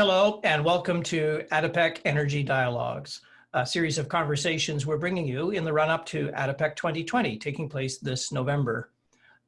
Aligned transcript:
Hello, 0.00 0.40
and 0.44 0.64
welcome 0.64 1.02
to 1.02 1.44
ADIPEC 1.52 1.98
Energy 2.06 2.42
Dialogues, 2.42 3.20
a 3.52 3.66
series 3.66 3.98
of 3.98 4.08
conversations 4.08 4.86
we're 4.86 4.96
bringing 4.96 5.28
you 5.28 5.50
in 5.50 5.62
the 5.62 5.74
run 5.74 5.90
up 5.90 6.06
to 6.06 6.28
ADIPEC 6.28 6.74
2020, 6.74 7.36
taking 7.36 7.68
place 7.68 7.98
this 7.98 8.32
November. 8.32 8.92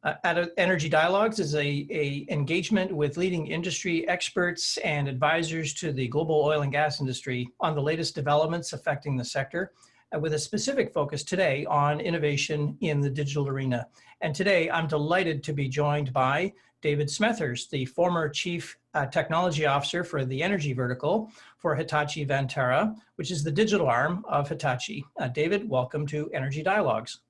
Uh, 0.05 0.45
Energy 0.59 0.91
Dialogues 0.91 1.41
is 1.41 1.55
a, 1.55 1.87
a 1.89 2.27
engagement 2.29 2.93
with 2.93 3.17
leading 3.17 3.46
industry 3.46 4.07
experts 4.09 4.77
and 4.85 5.09
advisors 5.09 5.73
to 5.73 5.91
the 5.91 6.07
global 6.09 6.45
oil 6.45 6.61
and 6.61 6.71
gas 6.71 7.00
industry 7.00 7.48
on 7.61 7.75
the 7.75 7.80
latest 7.80 8.14
developments 8.14 8.75
affecting 8.75 9.16
the 9.16 9.25
sector, 9.25 9.73
uh, 10.14 10.19
with 10.19 10.34
a 10.34 10.39
specific 10.39 10.93
focus 10.93 11.25
today 11.25 11.64
on 11.64 11.98
innovation 11.98 12.77
in 12.82 13.00
the 13.00 13.09
digital 13.09 13.48
arena. 13.48 13.87
And 14.21 14.34
today 14.34 14.69
I'm 14.71 14.87
delighted 14.87 15.43
to 15.45 15.55
be 15.55 15.66
joined 15.66 16.13
by 16.13 16.53
David 16.82 17.07
Smethers, 17.07 17.71
the 17.71 17.85
former 17.86 18.29
Chief 18.29 18.77
uh, 18.93 19.07
Technology 19.07 19.64
Officer 19.64 20.03
for 20.03 20.25
the 20.25 20.43
energy 20.43 20.72
vertical 20.72 21.31
for 21.57 21.77
Hitachi 21.77 22.27
Vantara, 22.27 22.95
which 23.14 23.31
is 23.31 23.45
the 23.45 23.53
digital 23.53 23.86
arm 23.86 24.25
of 24.29 24.49
Hitachi. 24.49 25.05
Uh, 25.18 25.29
David, 25.29 25.68
welcome 25.68 26.07
to 26.08 26.29
Energy 26.35 26.63
Dialogues. 26.63 27.21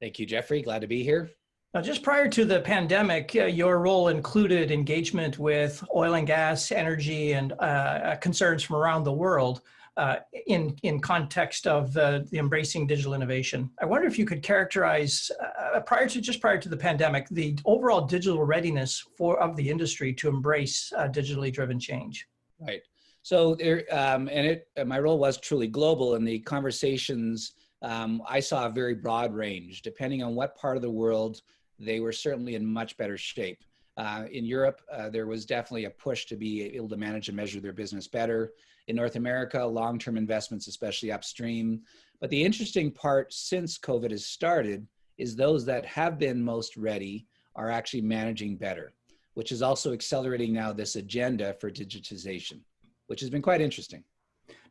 Thank 0.00 0.18
you, 0.18 0.26
Jeffrey. 0.26 0.62
Glad 0.62 0.80
to 0.80 0.88
be 0.88 1.04
here. 1.04 1.30
Now, 1.74 1.80
just 1.80 2.02
prior 2.02 2.28
to 2.28 2.44
the 2.44 2.60
pandemic, 2.60 3.36
uh, 3.36 3.44
your 3.44 3.78
role 3.78 4.08
included 4.08 4.72
engagement 4.72 5.38
with 5.38 5.82
oil 5.94 6.14
and 6.14 6.26
gas, 6.26 6.72
energy, 6.72 7.34
and 7.34 7.52
uh, 7.60 8.16
concerns 8.16 8.64
from 8.64 8.76
around 8.76 9.04
the 9.04 9.12
world 9.12 9.60
uh, 9.98 10.16
in, 10.46 10.76
in 10.82 11.00
context 11.00 11.66
of 11.66 11.92
the, 11.92 12.26
the 12.30 12.38
embracing 12.38 12.86
digital 12.86 13.14
innovation. 13.14 13.70
I 13.82 13.84
wonder 13.84 14.06
if 14.06 14.18
you 14.18 14.24
could 14.24 14.42
characterize, 14.42 15.30
uh, 15.74 15.80
prior 15.80 16.08
to 16.08 16.20
just 16.20 16.40
prior 16.40 16.58
to 16.58 16.68
the 16.68 16.76
pandemic, 16.76 17.28
the 17.30 17.58
overall 17.64 18.06
digital 18.06 18.44
readiness 18.44 19.04
for 19.16 19.40
of 19.40 19.56
the 19.56 19.68
industry 19.68 20.12
to 20.14 20.28
embrace 20.28 20.92
uh, 20.96 21.08
digitally 21.08 21.52
driven 21.52 21.78
change. 21.78 22.28
Right. 22.60 22.82
So 23.22 23.54
there, 23.54 23.84
um, 23.90 24.28
and 24.28 24.46
it, 24.46 24.68
my 24.86 24.98
role 24.98 25.18
was 25.18 25.38
truly 25.38 25.66
global, 25.66 26.14
and 26.14 26.26
the 26.26 26.38
conversations 26.40 27.52
um, 27.82 28.22
I 28.28 28.40
saw 28.40 28.66
a 28.66 28.70
very 28.70 28.94
broad 28.94 29.32
range, 29.34 29.82
depending 29.82 30.22
on 30.22 30.34
what 30.34 30.56
part 30.56 30.76
of 30.76 30.82
the 30.82 30.90
world 30.90 31.42
they 31.78 32.00
were 32.00 32.12
certainly 32.12 32.54
in 32.54 32.66
much 32.66 32.96
better 32.96 33.16
shape. 33.16 33.62
Uh, 33.96 34.24
in 34.30 34.44
Europe, 34.44 34.80
uh, 34.92 35.08
there 35.08 35.26
was 35.26 35.44
definitely 35.44 35.84
a 35.84 35.90
push 35.90 36.26
to 36.26 36.36
be 36.36 36.74
able 36.74 36.88
to 36.88 36.96
manage 36.96 37.28
and 37.28 37.36
measure 37.36 37.60
their 37.60 37.72
business 37.72 38.06
better. 38.06 38.52
In 38.86 38.96
North 38.96 39.16
America, 39.16 39.64
long 39.64 39.98
term 39.98 40.16
investments, 40.16 40.66
especially 40.66 41.12
upstream. 41.12 41.82
But 42.20 42.30
the 42.30 42.42
interesting 42.42 42.90
part 42.90 43.32
since 43.32 43.78
COVID 43.78 44.10
has 44.10 44.24
started 44.24 44.86
is 45.18 45.36
those 45.36 45.64
that 45.66 45.84
have 45.84 46.18
been 46.18 46.42
most 46.42 46.76
ready 46.76 47.26
are 47.56 47.70
actually 47.70 48.02
managing 48.02 48.56
better, 48.56 48.94
which 49.34 49.52
is 49.52 49.62
also 49.62 49.92
accelerating 49.92 50.52
now 50.52 50.72
this 50.72 50.96
agenda 50.96 51.54
for 51.60 51.70
digitization, 51.70 52.60
which 53.08 53.20
has 53.20 53.28
been 53.28 53.42
quite 53.42 53.60
interesting. 53.60 54.04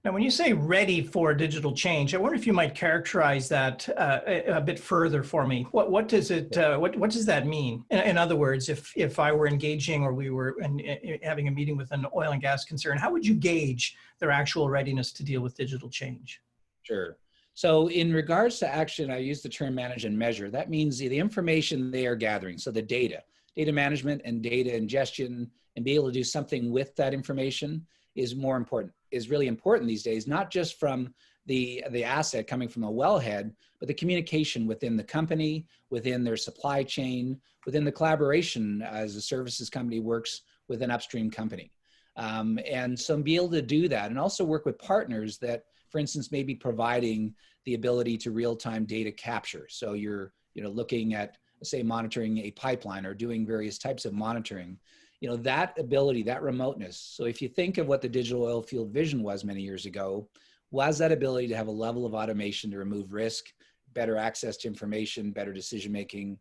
Now, 0.05 0.13
when 0.13 0.23
you 0.23 0.31
say 0.31 0.53
ready 0.53 1.01
for 1.01 1.33
digital 1.33 1.73
change, 1.73 2.15
I 2.15 2.17
wonder 2.17 2.37
if 2.37 2.47
you 2.47 2.53
might 2.53 2.73
characterize 2.73 3.49
that 3.49 3.89
uh, 3.97 4.21
a, 4.25 4.43
a, 4.57 4.61
bit 4.61 4.79
further 4.79 5.21
for 5.21 5.45
me. 5.45 5.67
What 5.71 5.91
what 5.91 6.07
does 6.07 6.31
it 6.31 6.57
uh, 6.57 6.77
what 6.77 6.95
what 6.97 7.09
does 7.09 7.25
that 7.25 7.45
mean? 7.45 7.83
In, 7.89 7.99
in, 7.99 8.17
other 8.17 8.35
words, 8.35 8.69
if 8.69 8.93
if 8.95 9.19
I 9.19 9.31
were 9.31 9.47
engaging 9.47 10.03
or 10.03 10.13
we 10.13 10.29
were 10.29 10.55
in, 10.61 10.79
in, 10.79 11.19
having 11.23 11.47
a 11.47 11.51
meeting 11.51 11.75
with 11.75 11.91
an 11.91 12.05
oil 12.15 12.31
and 12.31 12.41
gas 12.41 12.63
concern, 12.63 12.97
how 12.97 13.11
would 13.11 13.25
you 13.25 13.33
gauge 13.33 13.97
their 14.19 14.31
actual 14.31 14.69
readiness 14.69 15.11
to 15.13 15.23
deal 15.23 15.41
with 15.41 15.57
digital 15.57 15.89
change? 15.89 16.41
Sure. 16.83 17.17
So, 17.57 17.87
in 17.87 18.13
regards 18.13 18.59
to 18.59 18.71
action, 18.71 19.09
I 19.09 19.17
use 19.17 19.41
the 19.41 19.49
term 19.49 19.73
manage 19.73 20.05
and 20.05 20.15
measure. 20.15 20.51
That 20.51 20.69
means 20.69 20.99
the 20.99 21.17
information 21.17 21.89
they 21.89 22.05
are 22.05 22.15
gathering, 22.15 22.59
so 22.59 22.69
the 22.69 22.83
data, 22.83 23.23
data 23.55 23.71
management 23.71 24.21
and 24.25 24.43
data 24.43 24.75
ingestion, 24.75 25.49
and 25.75 25.83
be 25.83 25.95
able 25.95 26.05
to 26.05 26.11
do 26.11 26.23
something 26.23 26.71
with 26.71 26.95
that 26.97 27.15
information 27.15 27.83
is 28.13 28.35
more 28.35 28.57
important 28.57 28.93
is 29.09 29.31
really 29.31 29.47
important 29.47 29.87
these 29.87 30.03
days 30.03 30.27
not 30.27 30.51
just 30.51 30.79
from 30.79 31.11
the 31.47 31.83
the 31.91 32.03
asset 32.03 32.45
coming 32.45 32.67
from 32.67 32.83
a 32.83 32.91
wellhead 32.91 33.53
but 33.79 33.87
the 33.87 33.93
communication 33.93 34.67
within 34.67 34.97
the 34.97 35.03
company 35.03 35.65
within 35.89 36.23
their 36.23 36.37
supply 36.37 36.83
chain 36.83 37.39
within 37.65 37.83
the 37.83 37.91
collaboration 37.91 38.83
as 38.83 39.15
a 39.15 39.21
services 39.21 39.69
company 39.69 39.99
works 39.99 40.41
with 40.67 40.81
an 40.81 40.91
upstream 40.91 41.31
company 41.31 41.71
um, 42.17 42.59
and 42.67 42.99
so 42.99 43.15
be 43.17 43.35
able 43.35 43.49
to 43.49 43.61
do 43.61 43.87
that 43.87 44.09
and 44.09 44.19
also 44.19 44.43
work 44.43 44.65
with 44.65 44.77
partners 44.79 45.37
that 45.37 45.65
for 45.89 45.99
instance 45.99 46.31
maybe 46.31 46.55
providing 46.55 47.33
the 47.65 47.73
ability 47.73 48.17
to 48.17 48.31
real-time 48.31 48.85
data 48.85 49.11
capture. 49.11 49.67
So 49.69 49.93
you're 49.93 50.33
you 50.53 50.63
know 50.63 50.69
looking 50.69 51.13
at 51.13 51.37
say 51.63 51.83
monitoring 51.83 52.37
a 52.39 52.51
pipeline 52.51 53.05
or 53.05 53.13
doing 53.13 53.45
various 53.45 53.77
types 53.77 54.05
of 54.05 54.13
monitoring 54.13 54.77
you 55.21 55.27
know 55.27 55.37
that 55.37 55.77
ability 55.79 56.23
that 56.23 56.43
remoteness. 56.43 56.97
So 56.97 57.25
if 57.25 57.41
you 57.41 57.49
think 57.49 57.77
of 57.77 57.87
what 57.87 58.01
the 58.01 58.09
digital 58.09 58.43
oil 58.43 58.61
field 58.61 58.91
vision 58.91 59.23
was 59.23 59.43
many 59.43 59.61
years 59.61 59.85
ago 59.85 60.27
was 60.71 60.97
that 60.97 61.11
ability 61.11 61.47
to 61.47 61.55
have 61.55 61.67
a 61.67 61.71
level 61.71 62.05
of 62.05 62.13
automation 62.13 62.69
to 62.71 62.77
remove 62.77 63.13
risk 63.13 63.45
better 63.93 64.17
access 64.17 64.57
to 64.57 64.67
information 64.67 65.31
better 65.31 65.53
decision 65.53 65.91
making 65.91 66.37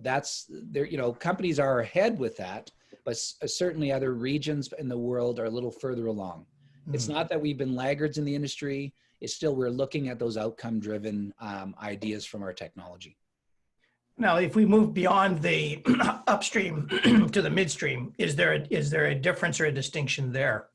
that's 0.00 0.46
there 0.48 0.84
you 0.84 0.96
know 0.96 1.12
companies 1.12 1.58
are 1.58 1.80
ahead 1.80 2.18
with 2.18 2.36
that 2.36 2.70
but 3.04 3.16
certainly 3.16 3.90
other 3.90 4.14
regions 4.14 4.72
in 4.78 4.88
the 4.88 4.96
world 4.96 5.40
are 5.40 5.46
a 5.46 5.50
little 5.50 5.70
further 5.70 6.06
along 6.06 6.46
mm. 6.88 6.94
it's 6.94 7.08
not 7.08 7.28
that 7.28 7.40
we've 7.40 7.58
been 7.58 7.74
laggards 7.74 8.18
in 8.18 8.24
the 8.24 8.34
industry 8.34 8.92
it's 9.20 9.34
still 9.34 9.54
we're 9.54 9.70
looking 9.70 10.08
at 10.08 10.18
those 10.18 10.36
outcome 10.36 10.80
driven 10.80 11.32
um, 11.40 11.74
ideas 11.80 12.24
from 12.24 12.42
our 12.42 12.52
technology 12.52 13.16
now, 14.18 14.36
if 14.36 14.54
we 14.54 14.66
move 14.66 14.92
beyond 14.92 15.40
the 15.40 15.82
upstream 16.28 16.88
to 17.32 17.42
the 17.42 17.50
midstream, 17.50 18.12
is 18.18 18.36
there 18.36 18.52
a, 18.54 18.66
is 18.70 18.90
there 18.90 19.06
a 19.06 19.14
difference 19.14 19.58
or 19.60 19.66
a 19.66 19.72
distinction 19.72 20.32
there? 20.32 20.68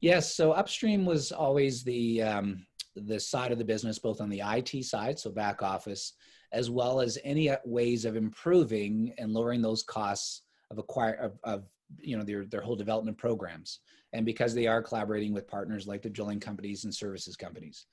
Yes. 0.00 0.34
So 0.34 0.52
upstream 0.52 1.04
was 1.04 1.32
always 1.32 1.82
the 1.82 2.22
um, 2.22 2.66
the 2.96 3.20
side 3.20 3.52
of 3.52 3.58
the 3.58 3.64
business, 3.64 3.98
both 3.98 4.20
on 4.20 4.28
the 4.28 4.42
IT 4.44 4.84
side, 4.84 5.18
so 5.18 5.30
back 5.30 5.62
office, 5.62 6.14
as 6.52 6.70
well 6.70 7.00
as 7.00 7.18
any 7.24 7.50
ways 7.64 8.04
of 8.04 8.16
improving 8.16 9.12
and 9.18 9.32
lowering 9.32 9.62
those 9.62 9.82
costs 9.82 10.42
of 10.70 10.78
acquire 10.78 11.14
of, 11.14 11.38
of 11.44 11.64
you 11.98 12.16
know 12.16 12.24
their 12.24 12.46
their 12.46 12.62
whole 12.62 12.76
development 12.76 13.18
programs. 13.18 13.80
And 14.12 14.24
because 14.24 14.54
they 14.54 14.66
are 14.66 14.82
collaborating 14.82 15.32
with 15.32 15.46
partners 15.46 15.86
like 15.86 16.02
the 16.02 16.10
drilling 16.10 16.40
companies 16.40 16.84
and 16.84 16.94
services 16.94 17.36
companies 17.36 17.86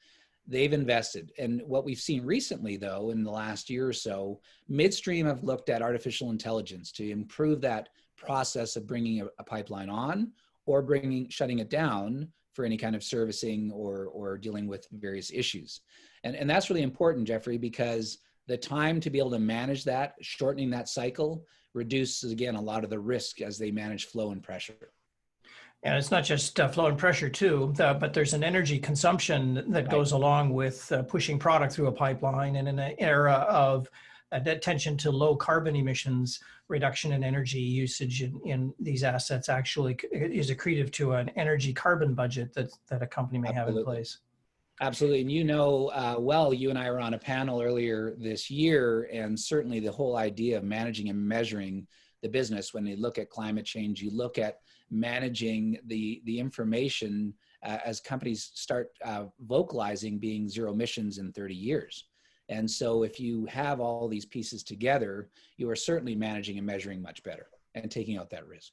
they've 0.47 0.73
invested. 0.73 1.31
And 1.37 1.61
what 1.65 1.85
we've 1.85 1.99
seen 1.99 2.25
recently, 2.25 2.77
though, 2.77 3.09
in 3.09 3.23
the 3.23 3.31
last 3.31 3.69
year 3.69 3.87
or 3.87 3.93
so, 3.93 4.39
midstream 4.67 5.25
have 5.25 5.43
looked 5.43 5.69
at 5.69 5.81
artificial 5.81 6.31
intelligence 6.31 6.91
to 6.93 7.09
improve 7.09 7.61
that 7.61 7.89
process 8.15 8.75
of 8.75 8.87
bringing 8.87 9.21
a, 9.21 9.25
a, 9.39 9.43
pipeline 9.43 9.89
on 9.89 10.31
or 10.65 10.81
bringing 10.81 11.27
shutting 11.29 11.59
it 11.59 11.69
down 11.69 12.27
for 12.53 12.63
any 12.63 12.77
kind 12.77 12.95
of 12.95 13.03
servicing 13.03 13.71
or 13.71 14.05
or 14.07 14.37
dealing 14.37 14.67
with 14.67 14.87
various 14.93 15.31
issues. 15.31 15.81
And 16.23 16.35
and 16.35 16.49
that's 16.49 16.69
really 16.69 16.83
important, 16.83 17.27
Jeffrey, 17.27 17.57
because 17.57 18.19
the 18.47 18.57
time 18.57 18.99
to 19.01 19.09
be 19.09 19.19
able 19.19 19.31
to 19.31 19.39
manage 19.39 19.83
that, 19.85 20.15
shortening 20.21 20.69
that 20.69 20.87
cycle, 20.87 21.45
reduces 21.73 22.31
again 22.31 22.55
a 22.55 22.61
lot 22.61 22.83
of 22.83 22.89
the 22.89 22.99
risk 22.99 23.41
as 23.41 23.57
they 23.57 23.71
manage 23.71 24.05
flow 24.05 24.31
and 24.31 24.41
pressure. 24.41 24.91
And 25.85 25.95
it's 25.95 26.09
not 26.09 26.23
just 26.23 26.59
uh, 26.59 26.67
flow 26.67 26.87
and 26.87 26.97
pressure 26.97 27.29
too, 27.29 27.71
the, 27.77 27.95
but 27.99 28.11
there's 28.11 28.33
an 28.33 28.43
energy 28.43 28.79
consumption 28.79 29.63
that 29.71 29.87
goes 29.87 30.13
along 30.13 30.49
with 30.49 30.91
uh, 30.91 31.03
pushing 31.03 31.37
product 31.37 31.73
through 31.73 31.85
a 31.85 31.91
pipeline. 31.91 32.55
And 32.55 32.67
in 32.67 32.79
an 32.79 32.95
era 32.97 33.45
of 33.47 33.87
uh, 34.31 34.39
attention 34.47 34.97
to 34.97 35.11
low 35.11 35.35
carbon 35.35 35.75
emissions, 35.75 36.39
reduction 36.69 37.11
in 37.11 37.23
energy 37.23 37.59
usage 37.59 38.23
in, 38.23 38.41
in, 38.45 38.73
these 38.79 39.03
assets 39.03 39.47
actually 39.47 39.95
is 40.11 40.49
accretive 40.49 40.91
to 40.93 41.13
an 41.13 41.29
energy 41.35 41.71
carbon 41.71 42.15
budget 42.15 42.51
that, 42.55 42.71
that 42.89 43.03
a 43.03 43.07
company 43.07 43.37
may 43.37 43.49
Absolutely. 43.49 43.73
have 43.73 43.77
in 43.77 43.85
place. 43.85 44.17
Absolutely. 44.81 45.21
And 45.21 45.31
you 45.31 45.43
know, 45.43 45.89
uh, 45.89 46.15
well, 46.17 46.51
you 46.51 46.71
and 46.71 46.79
I 46.79 46.89
were 46.89 46.99
on 46.99 47.13
a 47.13 47.19
panel 47.19 47.61
earlier 47.61 48.15
this 48.17 48.49
year, 48.49 49.07
and 49.13 49.39
certainly 49.39 49.79
the 49.79 49.91
whole 49.91 50.17
idea 50.17 50.57
of 50.57 50.63
managing 50.63 51.09
and 51.09 51.23
measuring 51.23 51.85
the 52.23 52.27
business 52.27 52.73
when 52.73 52.87
you 52.87 52.95
look 52.95 53.19
at 53.19 53.29
climate 53.29 53.65
change, 53.65 54.01
you 54.01 54.09
look 54.09 54.39
at 54.39 54.61
managing 54.89 55.77
the 55.87 56.21
the 56.25 56.39
information 56.39 57.33
uh, 57.63 57.79
as 57.83 57.99
companies 57.99 58.51
start 58.53 58.89
uh, 59.03 59.25
vocalizing 59.45 60.19
being 60.19 60.47
zero 60.47 60.71
emissions 60.71 61.17
in 61.17 61.31
30 61.31 61.55
years. 61.55 62.05
And 62.49 62.69
so 62.69 63.03
if 63.03 63.19
you 63.19 63.45
have 63.47 63.79
all 63.79 64.07
these 64.07 64.25
pieces 64.25 64.63
together, 64.63 65.29
you 65.57 65.69
are 65.69 65.75
certainly 65.75 66.15
managing 66.15 66.57
and 66.57 66.65
measuring 66.65 67.01
much 67.01 67.23
better 67.23 67.47
and 67.73 67.89
taking 67.89 68.17
out 68.17 68.29
that 68.29 68.47
risk. 68.47 68.71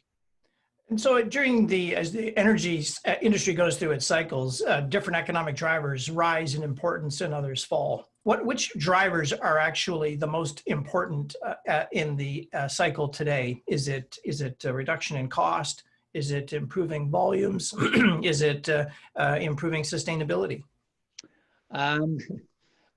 And 0.90 1.00
so 1.00 1.22
during 1.22 1.66
the, 1.66 1.96
as 1.96 2.12
the 2.12 2.36
energy 2.36 2.84
uh, 3.06 3.14
industry 3.22 3.54
goes 3.54 3.78
through 3.78 3.92
its 3.92 4.06
cycles, 4.06 4.60
uh, 4.62 4.82
different 4.82 5.16
economic 5.16 5.56
drivers 5.56 6.10
rise 6.10 6.54
in 6.54 6.62
importance 6.62 7.22
and 7.22 7.32
others 7.32 7.64
fall. 7.64 8.10
What, 8.24 8.44
which 8.44 8.72
drivers 8.76 9.32
are 9.32 9.58
actually 9.58 10.16
the 10.16 10.26
most 10.26 10.62
important 10.66 11.34
uh, 11.66 11.84
in 11.92 12.14
the 12.16 12.48
uh, 12.52 12.68
cycle 12.68 13.08
today? 13.08 13.62
Is 13.66 13.88
it, 13.88 14.18
is 14.24 14.42
it 14.42 14.62
a 14.66 14.72
reduction 14.72 15.16
in 15.16 15.28
cost? 15.28 15.84
Is 16.14 16.30
it 16.30 16.52
improving 16.52 17.10
volumes? 17.10 17.74
is 18.22 18.42
it 18.42 18.68
uh, 18.68 18.86
uh, 19.16 19.38
improving 19.40 19.82
sustainability? 19.82 20.62
Um, 21.70 22.18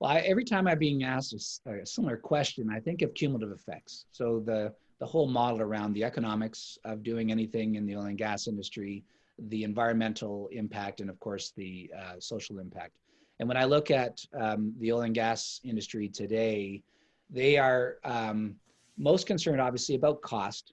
well, 0.00 0.10
I, 0.10 0.18
every 0.18 0.44
time 0.44 0.68
I'm 0.68 0.78
being 0.78 1.04
asked 1.04 1.60
a, 1.66 1.70
a, 1.70 1.86
similar 1.86 2.18
question, 2.18 2.68
I 2.70 2.80
think 2.80 3.00
of 3.02 3.14
cumulative 3.14 3.52
effects. 3.52 4.04
So 4.12 4.42
the 4.44 4.74
the 4.98 5.06
whole 5.06 5.28
model 5.28 5.60
around 5.60 5.92
the 5.92 6.04
economics 6.04 6.78
of 6.84 7.02
doing 7.02 7.30
anything 7.30 7.74
in 7.74 7.84
the 7.84 7.96
oil 7.96 8.04
and 8.04 8.16
gas 8.16 8.46
industry, 8.46 9.04
the 9.48 9.62
environmental 9.62 10.48
impact, 10.52 11.00
and 11.00 11.10
of 11.10 11.20
course 11.20 11.52
the 11.54 11.90
uh, 11.98 12.14
social 12.18 12.58
impact. 12.58 12.92
And 13.38 13.48
when 13.48 13.58
I 13.58 13.64
look 13.64 13.90
at 13.90 14.24
um, 14.38 14.74
the 14.78 14.92
oil 14.92 15.02
and 15.02 15.14
gas 15.14 15.60
industry 15.64 16.08
today, 16.08 16.82
they 17.28 17.58
are 17.58 17.96
um, 18.04 18.56
most 18.96 19.26
concerned, 19.26 19.60
obviously, 19.60 19.94
about 19.94 20.22
cost, 20.22 20.72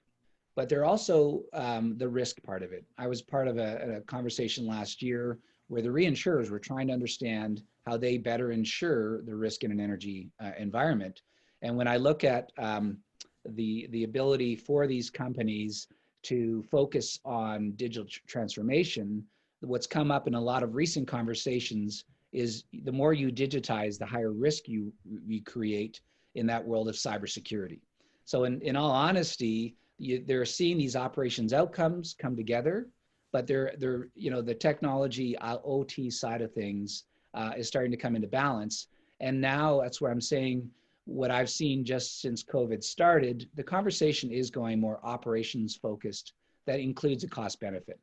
but 0.56 0.68
they're 0.68 0.84
also 0.84 1.42
um, 1.52 1.96
the 1.98 2.08
risk 2.08 2.42
part 2.42 2.62
of 2.62 2.72
it. 2.72 2.84
I 2.98 3.06
was 3.06 3.22
part 3.22 3.48
of 3.48 3.58
a, 3.58 3.96
a, 3.96 4.00
conversation 4.02 4.66
last 4.66 5.02
year 5.02 5.38
where 5.68 5.82
the 5.82 5.88
reinsurers 5.88 6.50
were 6.50 6.58
trying 6.58 6.86
to 6.88 6.92
understand 6.92 7.62
how 7.86 7.96
they 7.96 8.18
better 8.18 8.52
insure 8.52 9.22
the 9.22 9.34
risk 9.34 9.64
in 9.64 9.72
an 9.72 9.80
energy 9.80 10.30
uh, 10.42 10.52
environment. 10.58 11.22
And 11.62 11.76
when 11.76 11.88
I 11.88 11.96
look 11.96 12.24
at 12.24 12.50
um, 12.58 12.98
the 13.44 13.88
the 13.90 14.04
ability 14.04 14.56
for 14.56 14.86
these 14.86 15.10
companies 15.10 15.88
to 16.24 16.62
focus 16.70 17.18
on 17.24 17.72
digital 17.72 18.08
transformation, 18.26 19.24
what's 19.60 19.86
come 19.86 20.10
up 20.10 20.26
in 20.26 20.34
a 20.34 20.40
lot 20.40 20.62
of 20.62 20.74
recent 20.74 21.06
conversations 21.08 22.04
is 22.32 22.64
the 22.82 22.92
more 22.92 23.12
you 23.12 23.30
digitize, 23.30 23.98
the 23.98 24.06
higher 24.06 24.32
risk 24.32 24.68
you, 24.68 24.92
you 25.26 25.42
create 25.42 26.00
in 26.34 26.46
that 26.46 26.64
world 26.64 26.88
of 26.88 26.96
cybersecurity. 26.96 27.80
So 28.24 28.44
in, 28.44 28.60
in 28.62 28.74
all 28.74 28.90
honesty, 28.90 29.76
you, 29.98 30.24
they're 30.26 30.44
seeing 30.44 30.78
these 30.78 30.96
operations 30.96 31.52
outcomes 31.52 32.14
come 32.18 32.36
together, 32.36 32.88
but 33.32 33.46
they're, 33.46 33.72
they're 33.78 34.08
you 34.14 34.30
know, 34.30 34.42
the 34.42 34.54
technology 34.54 35.36
uh, 35.38 35.58
OT 35.64 36.10
side 36.10 36.42
of 36.42 36.52
things 36.52 37.04
uh, 37.34 37.52
is 37.56 37.68
starting 37.68 37.90
to 37.90 37.96
come 37.96 38.16
into 38.16 38.28
balance. 38.28 38.88
And 39.20 39.40
now 39.40 39.80
that's 39.82 40.00
where 40.00 40.10
I'm 40.10 40.20
saying 40.20 40.68
what 41.06 41.30
I've 41.30 41.50
seen 41.50 41.84
just 41.84 42.20
since 42.20 42.42
COVID 42.42 42.82
started, 42.82 43.48
the 43.54 43.62
conversation 43.62 44.30
is 44.30 44.50
going 44.50 44.80
more 44.80 45.00
operations 45.04 45.76
focused 45.76 46.32
that 46.66 46.80
includes 46.80 47.24
a 47.24 47.28
cost 47.28 47.60
benefit. 47.60 47.98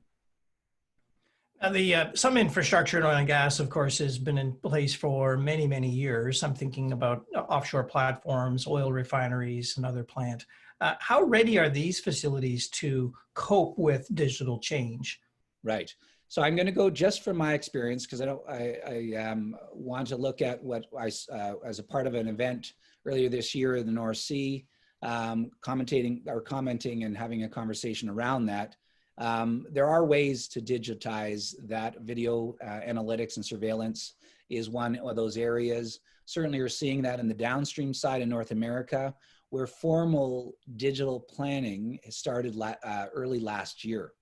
Now 1.61 1.69
the 1.69 1.93
uh, 1.93 2.07
some 2.15 2.37
infrastructure 2.37 2.97
in 2.97 3.03
oil 3.03 3.17
and 3.17 3.27
gas, 3.27 3.59
of 3.59 3.69
course, 3.69 3.99
has 3.99 4.17
been 4.17 4.39
in 4.39 4.53
place 4.53 4.95
for 4.95 5.37
many, 5.37 5.67
many 5.67 5.89
years. 5.89 6.41
I'm 6.41 6.55
thinking 6.55 6.91
about 6.91 7.25
uh, 7.35 7.41
offshore 7.41 7.83
platforms, 7.83 8.65
oil 8.65 8.91
refineries, 8.91 9.77
and 9.77 9.85
other 9.85 10.03
plant. 10.03 10.47
Uh, 10.79 10.95
how 10.99 11.21
ready 11.21 11.59
are 11.59 11.69
these 11.69 11.99
facilities 11.99 12.67
to 12.69 13.13
cope 13.35 13.77
with 13.77 14.07
digital 14.15 14.57
change? 14.57 15.21
Right. 15.63 15.93
So 16.29 16.41
I'm 16.41 16.55
going 16.55 16.65
to 16.65 16.71
go 16.71 16.89
just 16.89 17.23
from 17.23 17.37
my 17.37 17.53
experience 17.53 18.07
because 18.07 18.21
I 18.21 18.25
don't. 18.25 18.41
I, 18.49 18.77
I 18.87 19.29
um, 19.29 19.55
want 19.71 20.07
to 20.07 20.15
look 20.15 20.41
at 20.41 20.63
what 20.63 20.87
I 20.97 21.11
uh, 21.31 21.53
as 21.63 21.77
a 21.77 21.83
part 21.83 22.07
of 22.07 22.15
an 22.15 22.27
event 22.27 22.73
earlier 23.05 23.29
this 23.29 23.53
year 23.53 23.75
in 23.75 23.85
the 23.85 23.91
North 23.91 24.17
Sea, 24.17 24.65
um, 25.03 25.51
commentating 25.63 26.21
or 26.25 26.41
commenting 26.41 27.03
and 27.03 27.15
having 27.15 27.43
a 27.43 27.49
conversation 27.49 28.09
around 28.09 28.47
that. 28.47 28.77
Um, 29.21 29.67
there 29.69 29.87
are 29.87 30.03
ways 30.03 30.47
to 30.47 30.59
digitize 30.59 31.53
that 31.67 32.01
video 32.01 32.55
uh, 32.59 32.79
analytics 32.79 33.35
and 33.35 33.45
surveillance 33.45 34.15
is 34.49 34.67
one 34.67 34.95
of 34.95 35.15
those 35.15 35.37
areas. 35.37 35.99
Certainly, 36.25 36.59
we're 36.59 36.69
seeing 36.69 37.03
that 37.03 37.19
in 37.19 37.27
the 37.27 37.35
downstream 37.35 37.93
side 37.93 38.23
in 38.23 38.29
North 38.29 38.49
America, 38.49 39.13
where 39.51 39.67
formal 39.67 40.55
digital 40.75 41.19
planning 41.19 41.99
started 42.09 42.55
la 42.55 42.73
uh, 42.83 43.05
early 43.13 43.39
last 43.39 43.85
year, 43.85 44.13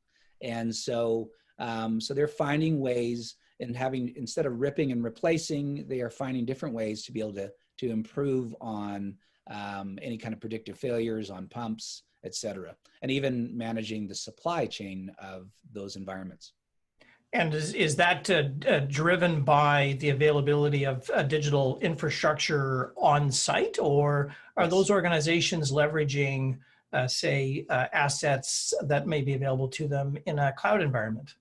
and 0.42 0.76
so 0.76 1.30
um, 1.60 2.02
so 2.02 2.14
they're 2.14 2.28
finding 2.28 2.82
ways 2.82 3.36
and 3.62 3.78
having 3.78 4.14
instead 4.18 4.46
of 4.46 4.60
ripping 4.60 4.92
and 4.92 5.02
replacing, 5.02 5.86
they 5.88 6.02
are 6.02 6.10
finding 6.10 6.46
different 6.46 6.76
ways 6.76 7.04
to 7.06 7.14
be 7.14 7.22
able 7.22 7.34
to 7.36 7.50
to 7.78 7.90
improve 7.90 8.54
on 8.60 9.16
um, 9.50 9.98
any 10.02 10.18
kind 10.18 10.34
of 10.34 10.42
predictive 10.42 10.78
failures 10.78 11.30
on 11.30 11.48
pumps, 11.48 12.04
et 12.24 12.36
cetera, 12.36 12.76
and 13.02 13.12
even 13.12 13.56
managing 13.58 14.08
the 14.08 14.16
supply 14.16 14.66
chain 14.66 15.12
of 15.22 15.50
those 15.72 15.96
environments. 15.96 16.54
And 17.32 17.54
is, 17.54 17.74
is 17.76 17.96
that 17.98 18.30
uh, 18.30 18.44
uh, 18.68 18.80
driven 18.88 19.44
by 19.44 19.98
the 20.00 20.10
availability 20.10 20.84
of 20.86 21.08
uh, 21.14 21.22
digital 21.24 21.78
infrastructure 21.80 22.94
on 22.98 23.32
site, 23.32 23.78
or 23.80 24.36
are 24.58 24.64
yes. 24.64 24.72
those 24.72 24.90
organizations 24.90 25.72
leveraging, 25.72 26.58
uh, 26.92 27.08
say, 27.08 27.66
uh, 27.70 27.86
assets 27.94 28.74
that 28.88 29.06
may 29.06 29.22
be 29.22 29.36
available 29.36 29.68
to 29.68 29.88
them 29.88 30.18
in 30.26 30.40
a 30.40 30.52
cloud 30.54 30.82
environment? 30.82 31.36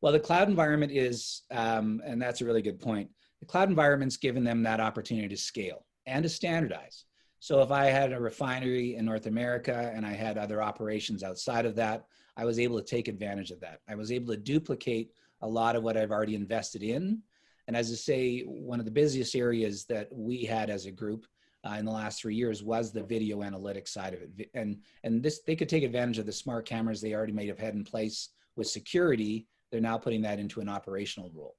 Well, 0.00 0.12
the 0.12 0.20
cloud 0.20 0.48
environment 0.48 0.92
is, 0.92 1.42
um, 1.50 2.02
and 2.04 2.22
that's 2.22 2.40
a 2.40 2.44
really 2.44 2.62
good 2.62 2.78
point. 2.78 3.10
The 3.40 3.46
cloud 3.46 3.68
environment's 3.68 4.18
given 4.18 4.44
them 4.44 4.62
that 4.62 4.78
opportunity 4.78 5.28
to 5.28 5.36
scale 5.36 5.86
and 6.06 6.22
to 6.22 6.28
standardize. 6.28 7.05
So 7.46 7.62
if 7.62 7.70
I 7.70 7.84
had 7.84 8.12
a 8.12 8.18
refinery 8.18 8.96
in 8.96 9.04
North 9.04 9.26
America 9.26 9.92
and 9.94 10.04
I 10.04 10.14
had 10.14 10.36
other 10.36 10.60
operations 10.60 11.22
outside 11.22 11.64
of 11.64 11.76
that, 11.76 12.06
I 12.36 12.44
was 12.44 12.58
able 12.58 12.76
to 12.76 12.84
take 12.84 13.06
advantage 13.06 13.52
of 13.52 13.60
that. 13.60 13.82
I 13.88 13.94
was 13.94 14.10
able 14.10 14.34
to 14.34 14.36
duplicate 14.36 15.12
a 15.42 15.46
lot 15.46 15.76
of 15.76 15.84
what 15.84 15.96
I've 15.96 16.10
already 16.10 16.34
invested 16.34 16.82
in. 16.82 17.22
And 17.68 17.76
as 17.76 17.92
I 17.92 17.94
say, 17.94 18.40
one 18.40 18.80
of 18.80 18.84
the 18.84 18.90
busiest 18.90 19.36
areas 19.36 19.84
that 19.84 20.08
we 20.12 20.42
had 20.42 20.70
as 20.70 20.86
a 20.86 20.90
group 20.90 21.24
uh, 21.64 21.74
in 21.74 21.84
the 21.84 21.92
last 21.92 22.20
three 22.20 22.34
years 22.34 22.64
was 22.64 22.90
the 22.90 23.04
video 23.04 23.42
analytics 23.42 23.90
side 23.90 24.14
of 24.14 24.22
it. 24.22 24.50
And, 24.54 24.80
and 25.04 25.22
this, 25.22 25.42
they 25.46 25.54
could 25.54 25.68
take 25.68 25.84
advantage 25.84 26.18
of 26.18 26.26
the 26.26 26.32
smart 26.32 26.66
cameras 26.66 27.00
they 27.00 27.14
already 27.14 27.32
may 27.32 27.46
have 27.46 27.60
had 27.60 27.74
in 27.74 27.84
place 27.84 28.30
with 28.56 28.66
security. 28.66 29.46
They're 29.70 29.80
now 29.80 29.98
putting 29.98 30.22
that 30.22 30.40
into 30.40 30.60
an 30.60 30.68
operational 30.68 31.30
role. 31.32 31.54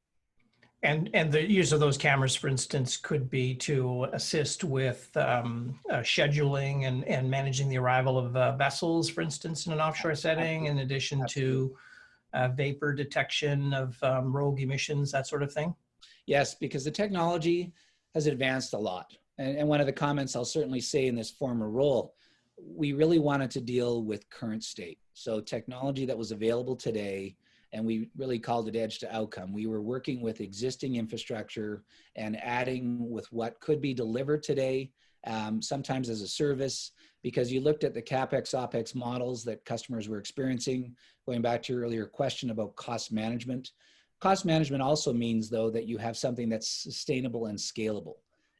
And, 0.83 1.09
and 1.13 1.31
the 1.31 1.49
use 1.49 1.71
of 1.71 1.79
those 1.79 1.97
cameras, 1.97 2.35
for 2.35 2.47
instance, 2.47 2.97
could 2.97 3.29
be 3.29 3.55
to 3.55 4.07
assist 4.13 4.63
with 4.63 5.15
um, 5.17 5.79
uh, 5.89 5.97
scheduling 5.97 6.87
and, 6.87 7.03
and 7.05 7.29
managing 7.29 7.67
the 7.67 7.79
arrival 7.79 8.17
of 8.17 8.35
uh, 8.35 8.55
vessels, 8.55 9.09
for 9.09 9.21
instance, 9.21 9.65
in 9.65 9.73
an 9.73 9.79
offshore 9.79 10.13
setting, 10.13 10.65
in 10.65 10.79
addition 10.79 11.25
to 11.29 11.75
uh, 12.33 12.49
vapor 12.49 12.93
detection 12.93 13.73
of 13.73 14.01
um, 14.03 14.35
rogue 14.35 14.59
emissions, 14.59 15.11
that 15.11 15.25
sort 15.25 15.41
of 15.41 15.51
thing? 15.51 15.73
Yes, 16.27 16.53
because 16.53 16.85
the 16.85 16.91
technology 16.91 17.73
has 18.13 18.27
advanced 18.27 18.73
a 18.73 18.77
lot. 18.77 19.15
And, 19.39 19.57
and 19.57 19.67
one 19.67 19.79
of 19.79 19.87
the 19.87 19.93
comments 19.93 20.35
I'll 20.35 20.45
certainly 20.45 20.81
say 20.81 21.07
in 21.07 21.15
this 21.15 21.31
former 21.31 21.69
role, 21.69 22.13
we 22.57 22.93
really 22.93 23.19
wanted 23.19 23.49
to 23.51 23.61
deal 23.61 24.03
with 24.03 24.29
current 24.29 24.63
state. 24.63 24.99
So 25.13 25.41
technology 25.41 26.05
that 26.05 26.17
was 26.17 26.31
available 26.31 26.75
today 26.75 27.35
and 27.73 27.85
we 27.85 28.09
really 28.17 28.39
called 28.39 28.67
it 28.67 28.75
edge 28.75 28.99
to 28.99 29.15
outcome. 29.15 29.53
We 29.53 29.67
were 29.67 29.81
working 29.81 30.21
with 30.21 30.41
existing 30.41 30.95
infrastructure 30.95 31.83
and 32.15 32.41
adding 32.41 33.09
with 33.09 33.31
what 33.31 33.59
could 33.59 33.81
be 33.81 33.93
delivered 33.93 34.43
today, 34.43 34.91
um, 35.25 35.61
sometimes 35.61 36.09
as 36.09 36.21
a 36.21 36.27
service, 36.27 36.91
because 37.23 37.51
you 37.51 37.59
looked 37.59 37.83
at 37.83 37.93
the 37.93 38.01
CapEx, 38.01 38.53
OpEx 38.53 38.95
models 38.95 39.43
that 39.43 39.65
customers 39.65 40.07
were 40.07 40.19
experiencing, 40.19 40.95
going 41.25 41.41
back 41.41 41.61
to 41.63 41.73
your 41.73 41.81
earlier 41.81 42.05
question 42.05 42.51
about 42.51 42.75
cost 42.75 43.11
management. 43.11 43.71
Cost 44.21 44.45
management 44.45 44.81
also 44.81 45.11
means 45.13 45.49
though 45.49 45.69
that 45.69 45.87
you 45.87 45.97
have 45.97 46.17
something 46.17 46.49
that's 46.49 46.69
sustainable 46.69 47.47
and 47.47 47.57
scalable. 47.57 48.15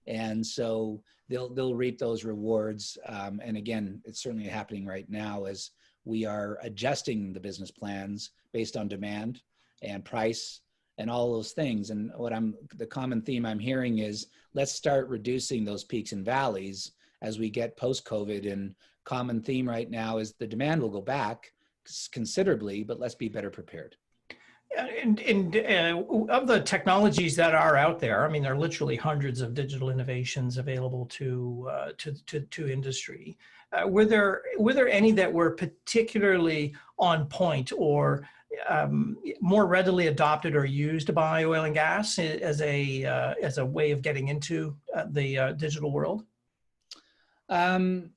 And 0.05 0.46
so 0.46 1.01
they'll, 1.29 1.53
they'll 1.53 1.75
reap 1.75 1.98
those 1.98 2.24
rewards. 2.24 2.98
Um, 3.08 3.41
and 3.43 3.58
again, 3.58 4.01
it's 4.05 4.22
certainly 4.22 4.48
happening 4.48 4.86
right 4.86 5.10
now 5.10 5.46
as 5.46 5.72
we 6.07 6.25
are 6.25 6.57
adjusting 6.61 7.33
the 7.33 7.39
business 7.39 7.69
plans 7.69 8.31
based 8.53 8.77
on 8.77 8.87
demand 8.87 9.41
and 9.81 10.05
price 10.05 10.61
and 10.97 11.09
all 11.09 11.33
those 11.33 11.51
things. 11.51 11.89
And 11.89 12.11
what 12.15 12.33
I'm 12.33 12.55
the 12.75 12.85
common 12.85 13.21
theme 13.21 13.45
I'm 13.45 13.59
hearing 13.59 13.99
is 13.99 14.27
let's 14.53 14.71
start 14.71 15.09
reducing 15.09 15.65
those 15.65 15.83
peaks 15.83 16.13
and 16.13 16.25
valleys 16.25 16.93
as 17.21 17.37
we 17.37 17.49
get 17.49 17.77
post 17.77 18.05
COVID. 18.05 18.51
And 18.51 18.73
common 19.03 19.41
theme 19.41 19.67
right 19.67 19.89
now 19.89 20.17
is 20.17 20.33
the 20.33 20.47
demand 20.47 20.81
will 20.81 20.89
go 20.89 21.01
back 21.01 21.53
considerably, 22.11 22.83
but 22.83 22.99
let's 22.99 23.15
be 23.15 23.29
better 23.29 23.49
prepared. 23.49 23.95
And, 24.75 25.19
and 25.21 25.55
uh, 25.55 26.03
of 26.29 26.47
the 26.47 26.62
technologies 26.62 27.36
that 27.38 27.55
are 27.55 27.77
out 27.77 28.00
there, 28.00 28.25
I 28.25 28.29
mean, 28.29 28.43
there 28.43 28.53
are 28.53 28.57
literally 28.57 28.95
hundreds 28.95 29.41
of 29.41 29.53
digital 29.53 29.89
innovations 29.89 30.57
available 30.57 31.05
to 31.05 31.69
uh, 31.71 31.91
to, 31.97 32.13
to, 32.25 32.41
to 32.41 32.69
industry. 32.69 33.38
Uh, 33.71 33.88
were 33.88 34.05
there 34.05 34.43
were 34.57 34.74
there 34.74 34.89
any 34.89 35.12
that 35.12 35.31
were 35.31 35.51
particularly 35.51 36.75
on 37.00 37.27
point 37.27 37.71
or 37.77 38.27
um, 38.69 39.17
more 39.41 39.65
readily 39.65 40.07
adopted 40.07 40.55
or 40.55 40.65
used 40.65 41.13
by 41.13 41.43
oil 41.43 41.65
and 41.65 41.74
gas 41.74 42.19
as 42.19 42.62
a 42.62 43.05
uh, 43.05 43.33
as 43.41 43.57
a 43.57 43.65
way 43.65 43.91
of 43.91 44.01
getting 44.01 44.27
into 44.27 44.75
uh, 44.95 45.05
the 45.12 45.38
uh, 45.38 45.51
digital 45.53 45.91
world? 45.91 46.24
Um, 47.50 48.12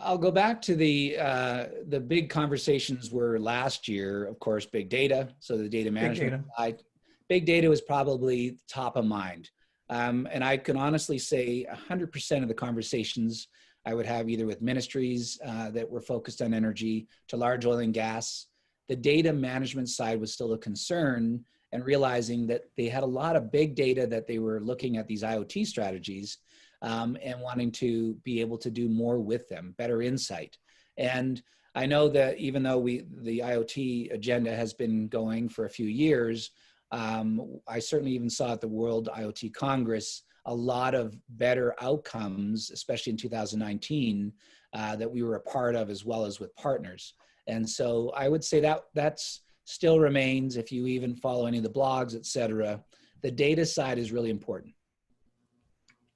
I'll 0.00 0.18
go 0.18 0.30
back 0.30 0.60
to 0.62 0.76
the 0.76 1.18
uh, 1.18 1.66
the 1.88 2.00
big 2.00 2.28
conversations 2.30 3.10
were 3.10 3.38
last 3.38 3.88
year, 3.88 4.26
of 4.26 4.38
course, 4.40 4.66
big 4.66 4.88
data. 4.88 5.28
So 5.40 5.56
the 5.56 5.68
data 5.68 5.90
management 5.90 6.32
big 6.32 6.40
data, 6.40 6.44
side, 6.56 6.82
big 7.28 7.46
data 7.46 7.68
was 7.68 7.80
probably 7.80 8.58
top 8.68 8.96
of 8.96 9.04
mind. 9.04 9.50
Um, 9.88 10.26
and 10.32 10.42
I 10.42 10.56
can 10.56 10.76
honestly 10.76 11.18
say 11.18 11.66
100% 11.88 12.42
of 12.42 12.48
the 12.48 12.54
conversations 12.54 13.48
I 13.84 13.94
would 13.94 14.06
have 14.06 14.28
either 14.28 14.46
with 14.46 14.60
ministries 14.60 15.38
uh, 15.46 15.70
that 15.70 15.88
were 15.88 16.00
focused 16.00 16.42
on 16.42 16.52
energy 16.52 17.06
to 17.28 17.36
large 17.36 17.64
oil 17.64 17.78
and 17.78 17.94
gas. 17.94 18.46
The 18.88 18.96
data 18.96 19.32
management 19.32 19.88
side 19.88 20.20
was 20.20 20.32
still 20.32 20.52
a 20.54 20.58
concern 20.58 21.44
and 21.72 21.84
realizing 21.84 22.46
that 22.48 22.62
they 22.76 22.88
had 22.88 23.04
a 23.04 23.06
lot 23.06 23.36
of 23.36 23.52
big 23.52 23.76
data 23.76 24.06
that 24.08 24.26
they 24.26 24.40
were 24.40 24.60
looking 24.60 24.96
at 24.96 25.06
these 25.06 25.22
IoT 25.22 25.66
strategies 25.66 26.38
um, 26.82 27.16
and 27.22 27.40
wanting 27.40 27.70
to 27.72 28.14
be 28.24 28.40
able 28.40 28.58
to 28.58 28.70
do 28.70 28.88
more 28.88 29.18
with 29.18 29.48
them, 29.48 29.74
better 29.78 30.02
insight. 30.02 30.56
And 30.96 31.42
I 31.74 31.86
know 31.86 32.08
that 32.08 32.38
even 32.38 32.62
though 32.62 32.78
we 32.78 33.04
the 33.22 33.40
IoT 33.40 34.12
agenda 34.12 34.54
has 34.54 34.72
been 34.72 35.08
going 35.08 35.48
for 35.48 35.66
a 35.66 35.70
few 35.70 35.86
years, 35.86 36.50
um, 36.92 37.58
I 37.68 37.78
certainly 37.78 38.12
even 38.12 38.30
saw 38.30 38.52
at 38.52 38.60
the 38.60 38.68
World 38.68 39.08
IoT 39.14 39.52
Congress 39.52 40.22
a 40.46 40.54
lot 40.54 40.94
of 40.94 41.18
better 41.30 41.74
outcomes, 41.80 42.70
especially 42.70 43.10
in 43.10 43.16
2019, 43.16 44.32
uh, 44.72 44.96
that 44.96 45.10
we 45.10 45.22
were 45.22 45.34
a 45.34 45.40
part 45.40 45.74
of 45.74 45.90
as 45.90 46.04
well 46.04 46.24
as 46.24 46.38
with 46.40 46.54
partners. 46.56 47.14
And 47.46 47.68
so 47.68 48.10
I 48.16 48.28
would 48.28 48.44
say 48.44 48.60
that 48.60 48.84
that's 48.94 49.42
still 49.64 49.98
remains 49.98 50.56
if 50.56 50.70
you 50.70 50.86
even 50.86 51.14
follow 51.14 51.46
any 51.46 51.58
of 51.58 51.64
the 51.64 51.70
blogs, 51.70 52.14
et 52.14 52.24
cetera. 52.24 52.82
The 53.22 53.30
data 53.30 53.66
side 53.66 53.98
is 53.98 54.12
really 54.12 54.30
important. 54.30 54.72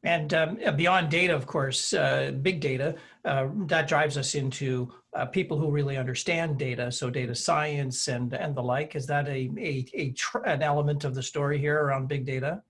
And 0.03 0.33
um, 0.33 0.59
beyond 0.77 1.11
data, 1.11 1.35
of 1.35 1.47
course, 1.47 1.93
uh, 1.93 2.33
big 2.41 2.61
data, 2.61 2.95
uh, 3.25 3.49
that 3.67 3.87
drives 3.87 4.17
us 4.17 4.35
into 4.35 4.91
uh, 5.15 5.27
people 5.27 5.59
who 5.59 5.71
really 5.71 5.99
understand 5.99 6.59
data. 6.59 6.91
So 6.91 7.11
data 7.11 7.35
science 7.35 8.09
and, 8.09 8.33
and 8.33 8.55
the 8.55 8.63
like. 8.63 8.97
Is 8.97 9.07
that 9.07 9.29
a, 9.29 9.51
a, 9.59 9.87
a 9.95 10.15
an 10.47 10.63
element 10.63 11.05
of 11.05 11.15
the 11.15 11.23
story 11.23 11.59
here 11.59 11.79
around 11.85 12.09
big 12.09 12.25
data? 12.25 12.63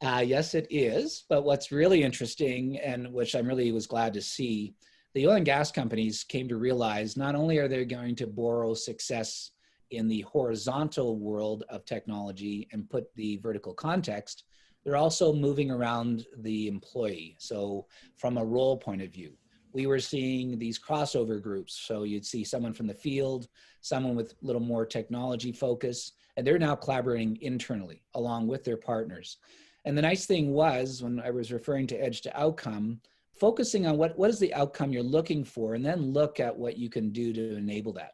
Uh, 0.00 0.24
yes, 0.24 0.54
it 0.54 0.66
is. 0.70 1.24
But 1.28 1.44
what's 1.44 1.72
really 1.72 2.02
interesting, 2.02 2.78
and 2.78 3.12
which 3.12 3.34
I'm 3.34 3.46
really 3.46 3.70
was 3.72 3.86
glad 3.86 4.14
to 4.14 4.22
see, 4.22 4.74
the 5.14 5.26
oil 5.26 5.34
and 5.34 5.44
gas 5.44 5.70
companies 5.70 6.24
came 6.24 6.48
to 6.48 6.56
realize 6.56 7.16
not 7.16 7.34
only 7.34 7.58
are 7.58 7.68
they 7.68 7.84
going 7.84 8.14
to 8.16 8.26
borrow 8.26 8.72
success 8.74 9.50
in 9.90 10.06
the 10.06 10.20
horizontal 10.22 11.18
world 11.18 11.64
of 11.68 11.84
technology 11.84 12.68
and 12.72 12.88
put 12.88 13.14
the 13.16 13.38
vertical 13.38 13.74
context, 13.74 14.44
they're 14.88 14.96
also 14.96 15.34
moving 15.34 15.70
around 15.70 16.24
the 16.38 16.66
employee. 16.66 17.36
So, 17.38 17.84
from 18.16 18.38
a 18.38 18.44
role 18.44 18.74
point 18.74 19.02
of 19.02 19.12
view, 19.12 19.34
we 19.74 19.86
were 19.86 19.98
seeing 19.98 20.58
these 20.58 20.78
crossover 20.78 21.42
groups. 21.42 21.74
So, 21.74 22.04
you'd 22.04 22.24
see 22.24 22.42
someone 22.42 22.72
from 22.72 22.86
the 22.86 22.94
field, 22.94 23.48
someone 23.82 24.16
with 24.16 24.32
a 24.32 24.46
little 24.46 24.62
more 24.62 24.86
technology 24.86 25.52
focus, 25.52 26.12
and 26.38 26.46
they're 26.46 26.58
now 26.58 26.74
collaborating 26.74 27.36
internally 27.42 28.02
along 28.14 28.46
with 28.46 28.64
their 28.64 28.78
partners. 28.78 29.36
And 29.84 29.96
the 29.96 30.00
nice 30.00 30.24
thing 30.24 30.54
was, 30.54 31.02
when 31.02 31.20
I 31.20 31.32
was 31.32 31.52
referring 31.52 31.86
to 31.88 31.96
edge 32.02 32.22
to 32.22 32.40
outcome, 32.40 33.02
focusing 33.38 33.86
on 33.86 33.98
what, 33.98 34.18
what 34.18 34.30
is 34.30 34.38
the 34.38 34.54
outcome 34.54 34.90
you're 34.90 35.02
looking 35.02 35.44
for, 35.44 35.74
and 35.74 35.84
then 35.84 36.14
look 36.14 36.40
at 36.40 36.56
what 36.56 36.78
you 36.78 36.88
can 36.88 37.10
do 37.10 37.34
to 37.34 37.56
enable 37.58 37.92
that 37.92 38.12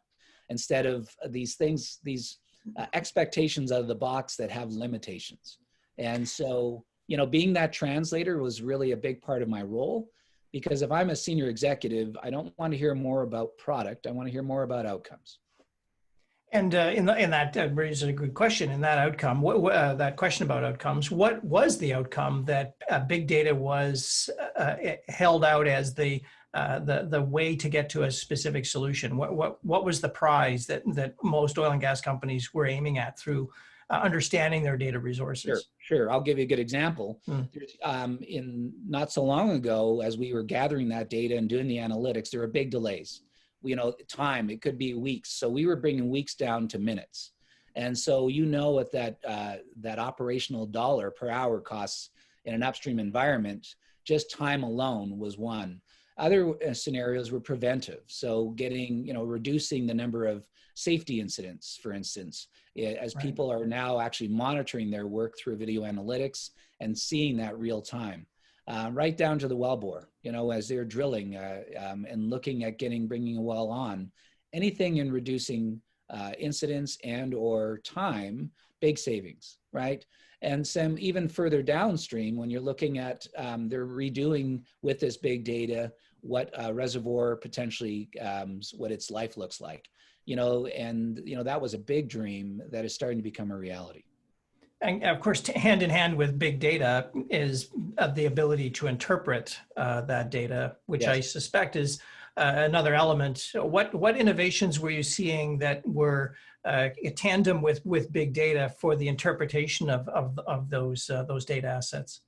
instead 0.49 0.85
of 0.85 1.09
these 1.29 1.55
things, 1.55 1.99
these 2.03 2.39
uh, 2.75 2.85
expectations 2.91 3.71
out 3.71 3.79
of 3.79 3.87
the 3.87 3.95
box 3.95 4.35
that 4.35 4.51
have 4.51 4.73
limitations. 4.73 5.59
And 5.97 6.27
so, 6.27 6.83
you 7.07 7.17
know, 7.17 7.25
being 7.25 7.53
that 7.53 7.73
translator 7.73 8.41
was 8.41 8.61
really 8.61 8.91
a 8.91 8.97
big 8.97 9.21
part 9.21 9.41
of 9.41 9.49
my 9.49 9.63
role 9.63 10.09
because 10.51 10.81
if 10.81 10.91
I'm 10.91 11.09
a 11.09 11.15
senior 11.15 11.49
executive, 11.49 12.15
I 12.23 12.29
don't 12.29 12.53
want 12.57 12.71
to 12.71 12.77
hear 12.77 12.95
more 12.95 13.23
about 13.23 13.57
product. 13.57 14.07
I 14.07 14.11
want 14.11 14.27
to 14.27 14.31
hear 14.31 14.43
more 14.43 14.63
about 14.63 14.85
outcomes. 14.85 15.39
And 16.51 16.73
uh, 16.73 16.91
in, 16.95 17.05
the, 17.05 17.17
in 17.17 17.29
that 17.31 17.57
uh, 17.57 17.67
raises 17.73 18.07
a 18.07 18.13
good 18.13 18.33
question. 18.33 18.71
In 18.71 18.79
that 18.79 18.97
outcome, 18.97 19.41
what, 19.41 19.57
uh, 19.73 19.95
that 19.95 20.15
question 20.15 20.45
about 20.45 20.63
outcomes, 20.63 21.11
what 21.11 21.43
was 21.43 21.77
the 21.77 21.93
outcome 21.93 22.45
that 22.45 22.75
uh, 22.89 22.99
big 22.99 23.27
data 23.27 23.53
was 23.53 24.29
uh, 24.55 24.75
held 25.09 25.43
out 25.43 25.67
as 25.67 25.93
the 25.93 26.21
uh, 26.53 26.79
the 26.79 27.05
the 27.09 27.21
way 27.21 27.53
to 27.53 27.67
get 27.67 27.89
to 27.89 28.03
a 28.03 28.11
specific 28.11 28.65
solution? 28.65 29.17
What 29.17 29.35
what 29.35 29.65
what 29.65 29.83
was 29.83 29.99
the 29.99 30.07
prize 30.07 30.65
that 30.67 30.83
that 30.95 31.15
most 31.21 31.57
oil 31.57 31.71
and 31.71 31.81
gas 31.81 31.99
companies 31.99 32.53
were 32.53 32.65
aiming 32.65 32.97
at 32.97 33.19
through 33.19 33.49
uh, 33.89 33.97
understanding 33.97 34.63
their 34.63 34.77
data 34.77 34.99
resources? 34.99 35.43
Sure, 35.43 35.97
sure. 35.97 36.11
I'll 36.11 36.21
give 36.21 36.37
you 36.37 36.43
a 36.43 36.47
good 36.47 36.59
example. 36.59 37.21
Hmm. 37.25 37.41
Um, 37.83 38.19
in 38.27 38.73
not 38.87 39.11
so 39.11 39.23
long 39.23 39.51
ago, 39.51 40.01
as 40.01 40.17
we 40.17 40.33
were 40.33 40.43
gathering 40.43 40.89
that 40.89 41.09
data 41.09 41.37
and 41.37 41.47
doing 41.47 41.67
the 41.67 41.77
analytics, 41.77 42.29
there 42.29 42.41
were 42.41 42.47
big 42.47 42.71
delays. 42.71 43.21
You 43.63 43.75
know, 43.75 43.93
time 44.07 44.49
it 44.49 44.61
could 44.61 44.77
be 44.77 44.93
weeks. 44.93 45.31
So 45.31 45.49
we 45.49 45.65
were 45.65 45.75
bringing 45.75 46.09
weeks 46.09 46.35
down 46.35 46.67
to 46.69 46.79
minutes. 46.79 47.31
And 47.75 47.97
so 47.97 48.27
you 48.27 48.45
know 48.45 48.71
what 48.71 48.91
that 48.93 49.17
uh, 49.27 49.55
that 49.81 49.99
operational 49.99 50.65
dollar 50.65 51.11
per 51.11 51.29
hour 51.29 51.59
costs 51.59 52.09
in 52.45 52.53
an 52.53 52.63
upstream 52.63 52.99
environment. 52.99 53.75
Just 54.05 54.31
time 54.31 54.63
alone 54.63 55.17
was 55.17 55.37
one. 55.37 55.81
Other 56.17 56.55
uh, 56.63 56.73
scenarios 56.73 57.31
were 57.31 57.41
preventive. 57.41 58.01
So 58.07 58.49
getting, 58.51 59.05
you 59.05 59.13
know, 59.13 59.23
reducing 59.23 59.85
the 59.85 59.93
number 59.93 60.25
of 60.25 60.47
safety 60.75 61.19
incidents, 61.19 61.77
for 61.81 61.93
instance, 61.93 62.47
as 62.77 63.15
right. 63.15 63.23
people 63.23 63.51
are 63.51 63.65
now 63.65 63.99
actually 63.99 64.27
monitoring 64.29 64.89
their 64.89 65.07
work 65.07 65.35
through 65.37 65.57
video 65.57 65.83
analytics 65.83 66.51
and 66.79 66.97
seeing 66.97 67.37
that 67.37 67.57
real 67.57 67.81
time. 67.81 68.25
Uh, 68.67 68.89
right 68.93 69.15
down 69.15 69.37
to 69.37 69.47
the 69.47 69.55
wellbore, 69.55 70.05
you 70.23 70.31
know, 70.31 70.51
as 70.51 70.67
they're 70.67 70.83
drilling 70.83 71.35
uh, 71.35 71.61
um, 71.77 72.05
and 72.09 72.31
looking 72.31 72.63
at 72.63 72.79
getting, 72.79 73.07
bringing 73.07 73.37
a 73.37 73.41
well 73.41 73.69
on, 73.69 74.11
anything 74.53 74.97
in 74.97 75.11
reducing 75.11 75.79
uh, 76.09 76.31
incidents 76.39 76.97
and 77.03 77.35
or 77.35 77.79
time, 77.83 78.49
big 78.81 78.97
savings, 78.97 79.59
right? 79.71 80.03
And 80.41 80.65
some 80.65 80.97
even 80.99 81.29
further 81.29 81.61
downstream, 81.61 82.35
when 82.35 82.49
you're 82.49 82.59
looking 82.61 82.97
at, 82.97 83.27
um, 83.37 83.69
they're 83.69 83.87
redoing 83.87 84.63
with 84.81 84.99
this 84.99 85.17
big 85.17 85.43
data 85.43 85.91
what 86.25 86.49
a 86.57 86.73
reservoir 86.73 87.35
potentially, 87.35 88.09
um, 88.19 88.59
what 88.77 88.91
its 88.91 89.11
life 89.11 89.37
looks 89.37 89.61
like, 89.61 89.87
you 90.25 90.35
know, 90.35 90.65
and, 90.67 91.21
you 91.23 91.35
know, 91.35 91.43
that 91.43 91.61
was 91.61 91.73
a 91.75 91.77
big 91.77 92.09
dream 92.09 92.61
that 92.71 92.83
is 92.83 92.95
starting 92.95 93.19
to 93.19 93.23
become 93.23 93.51
a 93.51 93.57
reality. 93.57 94.03
And 94.81 95.03
of 95.03 95.19
course, 95.19 95.45
hand 95.47 95.83
in 95.83 95.89
hand 95.89 96.17
with 96.17 96.37
big 96.37 96.59
data 96.59 97.09
is 97.29 97.69
uh, 97.97 98.07
the 98.07 98.25
ability 98.25 98.69
to 98.71 98.87
interpret 98.87 99.57
uh, 99.77 100.01
that 100.01 100.31
data, 100.31 100.75
which 100.87 101.03
yes. 101.03 101.15
I 101.15 101.19
suspect 101.21 101.75
is 101.75 101.99
uh, 102.37 102.53
another 102.57 102.93
element. 102.93 103.51
What 103.53 103.95
what 103.95 104.17
innovations 104.17 104.79
were 104.79 104.89
you 104.89 105.03
seeing 105.03 105.57
that 105.59 105.87
were 105.87 106.35
uh, 106.65 106.89
tandem 107.15 107.61
with 107.61 107.85
with 107.85 108.11
big 108.11 108.33
data 108.33 108.73
for 108.77 108.95
the 108.95 109.07
interpretation 109.07 109.89
of 109.89 110.09
of, 110.09 110.37
of 110.45 110.69
those 110.69 111.09
uh, 111.09 111.23
those 111.23 111.45
data 111.45 111.67
assets? 111.67 112.21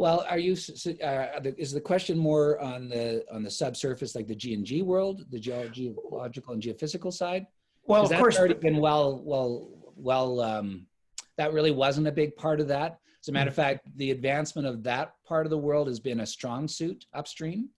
Well, 0.00 0.24
are 0.30 0.38
you 0.38 0.56
uh, 1.04 1.26
is 1.58 1.72
the 1.72 1.80
question 1.82 2.16
more 2.16 2.58
on 2.58 2.88
the 2.88 3.22
on 3.30 3.42
the 3.42 3.50
subsurface, 3.50 4.14
like 4.14 4.26
the 4.26 4.34
G 4.34 4.54
and 4.54 4.64
G 4.64 4.80
world, 4.80 5.26
the 5.30 5.38
geological 5.38 6.54
and 6.54 6.62
geophysical 6.62 7.12
side? 7.12 7.46
Well, 7.84 8.04
of 8.04 8.12
course, 8.12 8.38
already 8.38 8.54
been 8.54 8.78
well, 8.78 9.20
well, 9.22 9.68
well. 9.96 10.40
Um, 10.40 10.86
that 11.36 11.52
really 11.52 11.70
wasn't 11.70 12.06
a 12.06 12.12
big 12.12 12.34
part 12.34 12.62
of 12.62 12.68
that. 12.68 12.98
As 13.22 13.28
a 13.28 13.32
matter 13.32 13.50
of 13.50 13.54
fact, 13.54 13.94
the 13.96 14.10
advancement 14.10 14.66
of 14.66 14.82
that 14.84 15.16
part 15.26 15.44
of 15.44 15.50
the 15.50 15.58
world 15.58 15.86
has 15.86 16.00
been 16.00 16.20
a 16.20 16.26
strong 16.26 16.66
suit 16.66 17.04
upstream, 17.12 17.68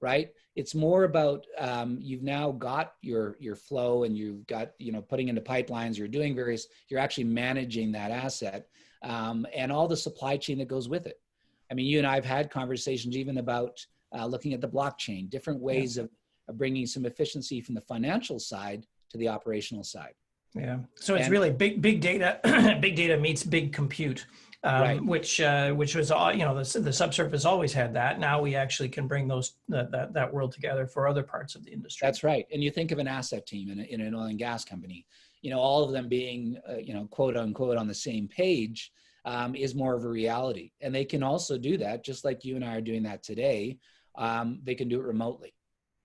right? 0.00 0.30
It's 0.54 0.74
more 0.74 1.04
about 1.04 1.44
um, 1.58 1.98
you've 2.00 2.22
now 2.22 2.52
got 2.52 2.94
your 3.02 3.36
your 3.38 3.54
flow 3.54 4.04
and 4.04 4.16
you've 4.16 4.46
got 4.46 4.70
you 4.78 4.92
know 4.92 5.02
putting 5.02 5.28
into 5.28 5.42
pipelines. 5.42 5.98
You're 5.98 6.08
doing 6.08 6.34
various. 6.34 6.68
You're 6.88 7.00
actually 7.00 7.24
managing 7.24 7.92
that 7.92 8.12
asset 8.12 8.66
um, 9.02 9.46
and 9.54 9.70
all 9.70 9.86
the 9.86 9.96
supply 9.96 10.38
chain 10.38 10.56
that 10.56 10.68
goes 10.68 10.88
with 10.88 11.06
it. 11.06 11.20
I 11.70 11.74
mean, 11.74 11.86
you 11.86 11.98
and 11.98 12.06
I 12.06 12.14
have 12.14 12.24
had 12.24 12.50
conversations 12.50 13.16
even 13.16 13.38
about 13.38 13.84
uh, 14.16 14.26
looking 14.26 14.52
at 14.52 14.60
the 14.60 14.68
blockchain, 14.68 15.28
different 15.28 15.60
ways 15.60 15.96
yeah. 15.96 16.04
of, 16.04 16.10
of 16.48 16.58
bringing 16.58 16.86
some 16.86 17.06
efficiency 17.06 17.60
from 17.60 17.74
the 17.74 17.80
financial 17.80 18.38
side 18.38 18.86
to 19.10 19.18
the 19.18 19.28
operational 19.28 19.84
side. 19.84 20.14
Yeah. 20.54 20.78
So 20.94 21.14
it's 21.14 21.24
and, 21.24 21.32
really 21.32 21.50
big, 21.50 21.82
big 21.82 22.00
data. 22.00 22.40
big 22.80 22.96
data 22.96 23.16
meets 23.18 23.42
big 23.42 23.72
compute, 23.72 24.26
um, 24.64 24.80
right. 24.80 25.04
which 25.04 25.40
uh, 25.40 25.72
which 25.72 25.94
was 25.94 26.10
all 26.10 26.32
you 26.32 26.44
know 26.44 26.62
the, 26.62 26.80
the 26.80 26.92
subsurface 26.92 27.44
always 27.44 27.74
had 27.74 27.92
that. 27.94 28.18
Now 28.18 28.40
we 28.40 28.54
actually 28.54 28.88
can 28.88 29.06
bring 29.06 29.28
those 29.28 29.52
that, 29.68 29.90
that 29.90 30.14
that 30.14 30.32
world 30.32 30.52
together 30.52 30.86
for 30.86 31.06
other 31.06 31.22
parts 31.22 31.56
of 31.56 31.64
the 31.64 31.72
industry. 31.72 32.06
That's 32.06 32.24
right. 32.24 32.46
And 32.50 32.64
you 32.64 32.70
think 32.70 32.90
of 32.90 32.98
an 32.98 33.08
asset 33.08 33.46
team 33.46 33.70
in, 33.70 33.80
a, 33.80 33.82
in 33.82 34.00
an 34.00 34.14
oil 34.14 34.24
and 34.24 34.38
gas 34.38 34.64
company, 34.64 35.04
you 35.42 35.50
know, 35.50 35.58
all 35.58 35.84
of 35.84 35.92
them 35.92 36.08
being 36.08 36.58
uh, 36.68 36.76
you 36.76 36.94
know 36.94 37.06
quote 37.10 37.36
unquote 37.36 37.76
on 37.76 37.86
the 37.86 37.94
same 37.94 38.26
page 38.26 38.92
um, 39.26 39.56
is 39.56 39.74
more 39.74 39.94
of 39.94 40.04
a 40.04 40.08
reality. 40.08 40.70
And 40.80 40.94
they 40.94 41.04
can 41.04 41.22
also 41.22 41.58
do 41.58 41.76
that, 41.78 42.04
just 42.04 42.24
like 42.24 42.44
you 42.44 42.54
and 42.54 42.64
I 42.64 42.76
are 42.76 42.80
doing 42.80 43.02
that 43.02 43.22
today. 43.22 43.78
Um, 44.14 44.60
they 44.62 44.74
can 44.74 44.88
do 44.88 45.00
it 45.00 45.04
remotely, 45.04 45.52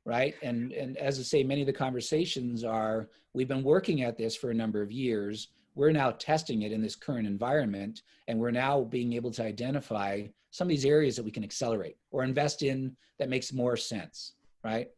right? 0.05 0.33
And 0.41 0.73
and 0.73 0.97
as 0.97 1.19
I 1.19 1.23
say, 1.23 1.43
many 1.43 1.61
of 1.61 1.67
the 1.67 1.73
conversations 1.73 2.63
are 2.65 3.09
we've 3.33 3.47
been 3.47 3.63
working 3.63 4.01
at 4.01 4.17
this 4.17 4.35
for 4.35 4.49
a 4.49 4.55
number 4.55 4.81
of 4.81 4.91
years. 4.91 5.49
We're 5.75 5.91
now 5.91 6.11
testing 6.11 6.63
it 6.63 6.73
in 6.73 6.81
this 6.81 6.97
current 6.97 7.27
environment, 7.27 8.01
and 8.27 8.37
we're 8.37 8.51
now 8.51 8.81
being 8.81 9.13
able 9.13 9.31
to 9.31 9.43
identify 9.43 10.23
some 10.49 10.65
of 10.65 10.69
these 10.69 10.83
areas 10.83 11.15
that 11.15 11.23
we 11.23 11.31
can 11.31 11.45
accelerate 11.45 11.95
or 12.09 12.23
invest 12.25 12.61
in 12.61 12.93
that 13.19 13.29
makes 13.29 13.53
more 13.53 13.77
sense, 13.77 14.33
right? 14.65 14.89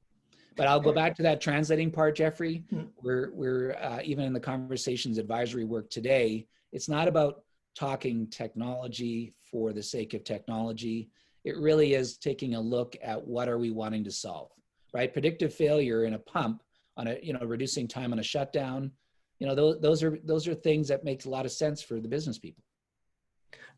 But 0.56 0.68
I'll 0.68 0.80
go 0.80 0.94
back 0.94 1.16
to 1.18 1.24
that 1.24 1.42
translating 1.42 1.92
part, 1.92 2.16
Jeffrey. 2.16 2.64
Hmm. 2.70 2.84
We're 3.02 3.32
we're 3.34 3.74
uh, 3.74 4.00
even 4.04 4.24
in 4.26 4.34
the 4.34 4.40
conversations 4.40 5.18
advisory 5.18 5.66
work 5.66 5.90
today. 5.90 6.48
It's 6.72 6.90
not 6.90 7.08
about 7.08 7.44
talking 7.76 8.28
technology 8.28 9.34
for 9.50 9.74
the 9.74 9.84
sake 9.84 10.14
of 10.14 10.24
technology. 10.24 11.10
It 11.44 11.58
really 11.58 11.94
is 11.94 12.18
taking 12.18 12.56
a 12.56 12.62
look 12.62 12.96
at 13.02 13.26
what 13.26 13.50
are 13.50 13.58
we 13.58 13.72
wanting 13.72 14.04
to 14.06 14.12
solve, 14.12 14.52
right? 14.94 15.12
Predictive 15.12 15.54
failure 15.54 16.06
in 16.06 16.14
a 16.14 16.20
pump 16.20 16.64
on 16.98 17.08
a, 17.08 17.18
you 17.22 17.34
know, 17.34 17.42
reducing 17.42 17.88
time 17.88 18.14
on 18.14 18.20
a 18.20 18.24
shutdown, 18.24 18.92
you 19.40 19.48
know, 19.48 19.56
those, 19.56 19.80
those 19.82 20.04
are, 20.04 20.18
those 20.24 20.48
are 20.48 20.54
things 20.54 20.88
that 20.88 21.04
make 21.04 21.26
a 21.26 21.30
lot 21.30 21.46
of 21.46 21.52
sense 21.52 21.82
for 21.82 22.00
the 22.00 22.08
business 22.08 22.38
people. 22.38 22.64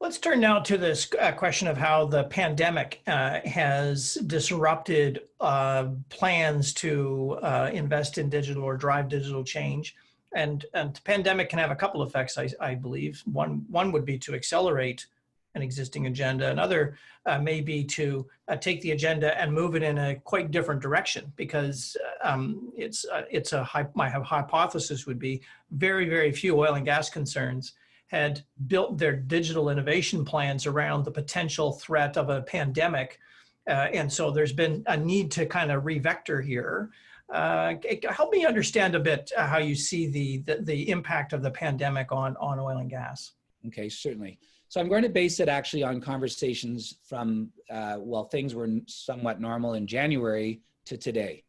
Let's 0.02 0.18
turn 0.18 0.42
now 0.42 0.60
to 0.60 0.78
this 0.78 1.10
uh, 1.20 1.32
question 1.32 1.70
of 1.70 1.78
how 1.78 2.06
the 2.06 2.26
pandemic 2.26 3.02
uh, 3.08 3.40
has 3.46 4.16
disrupted 4.28 5.22
uh, 5.40 5.88
plans 6.10 6.74
to 6.76 7.40
uh, 7.42 7.70
invest 7.74 8.18
in 8.18 8.30
digital 8.30 8.64
or 8.64 8.76
drive 8.76 9.08
digital 9.08 9.44
change. 9.44 9.96
And, 10.36 10.66
and 10.74 11.02
pandemic 11.06 11.50
can 11.50 11.60
have 11.60 11.72
a 11.72 11.76
couple 11.76 12.04
effects, 12.04 12.38
I, 12.38 12.50
I 12.60 12.76
believe. 12.76 13.24
One, 13.26 13.66
one 13.70 13.92
would 13.94 14.06
be 14.06 14.20
to 14.20 14.36
accelerate 14.36 15.08
an 15.56 15.62
existing 15.62 16.08
agenda. 16.08 16.52
Another 16.52 16.98
uh, 17.26 17.40
may 17.40 17.62
be 17.62 17.84
to 17.86 18.28
uh, 18.50 18.58
take 18.58 18.82
the 18.82 18.92
agenda 18.92 19.40
and 19.40 19.52
move 19.52 19.76
it 19.76 19.82
in 19.82 19.98
a 19.98 20.16
quite 20.16 20.52
different 20.52 20.82
direction 20.82 21.32
because 21.38 21.98
um, 22.22 22.72
it's, 22.76 23.06
uh, 23.06 23.24
it's 23.32 23.54
a, 23.54 23.90
my 23.96 24.10
hypothesis 24.10 25.08
would 25.08 25.18
be 25.18 25.42
very, 25.72 26.08
very 26.08 26.32
few 26.32 26.60
oil 26.60 26.76
and 26.76 26.86
gas 26.86 27.10
concerns 27.10 27.74
had 28.08 28.44
built 28.68 28.98
their 28.98 29.16
digital 29.16 29.70
innovation 29.70 30.24
plans 30.24 30.66
around 30.68 31.04
the 31.04 31.12
potential 31.12 31.72
threat 31.72 32.18
of 32.18 32.30
a 32.30 32.42
pandemic. 32.42 33.20
Uh, 33.68 33.88
and 33.94 34.12
so 34.12 34.30
there's 34.30 34.54
been 34.54 34.84
a 34.88 34.98
need 34.98 35.32
to 35.32 35.46
kind 35.46 35.72
of 35.72 35.86
revector 35.86 36.42
here. 36.42 36.92
Uh, 37.34 37.74
help 38.10 38.32
me 38.32 38.46
understand 38.46 38.94
a 38.96 39.00
bit 39.00 39.32
uh, 39.36 39.48
how 39.48 39.58
you 39.58 39.76
see 39.76 40.08
the, 40.08 40.38
the, 40.46 40.62
the 40.62 40.90
impact 40.90 41.34
of 41.34 41.42
the 41.42 41.52
pandemic 41.52 42.12
on 42.12 42.38
on 42.38 42.60
oil 42.60 42.78
and 42.78 42.90
gas. 42.90 43.34
Okay, 43.68 43.90
certainly. 43.90 44.38
So 44.68 44.80
I'm 44.80 44.90
going 44.90 45.04
to 45.04 45.10
base 45.10 45.40
it 45.40 45.50
actually 45.50 45.84
on 45.84 46.02
conversations 46.02 46.98
from 47.04 47.50
uh, 47.72 47.98
well, 48.00 48.26
things 48.26 48.54
were 48.54 48.68
somewhat 48.88 49.40
normal 49.40 49.74
in 49.74 49.88
January 49.88 50.62
to 50.86 50.98
today. 50.98 51.44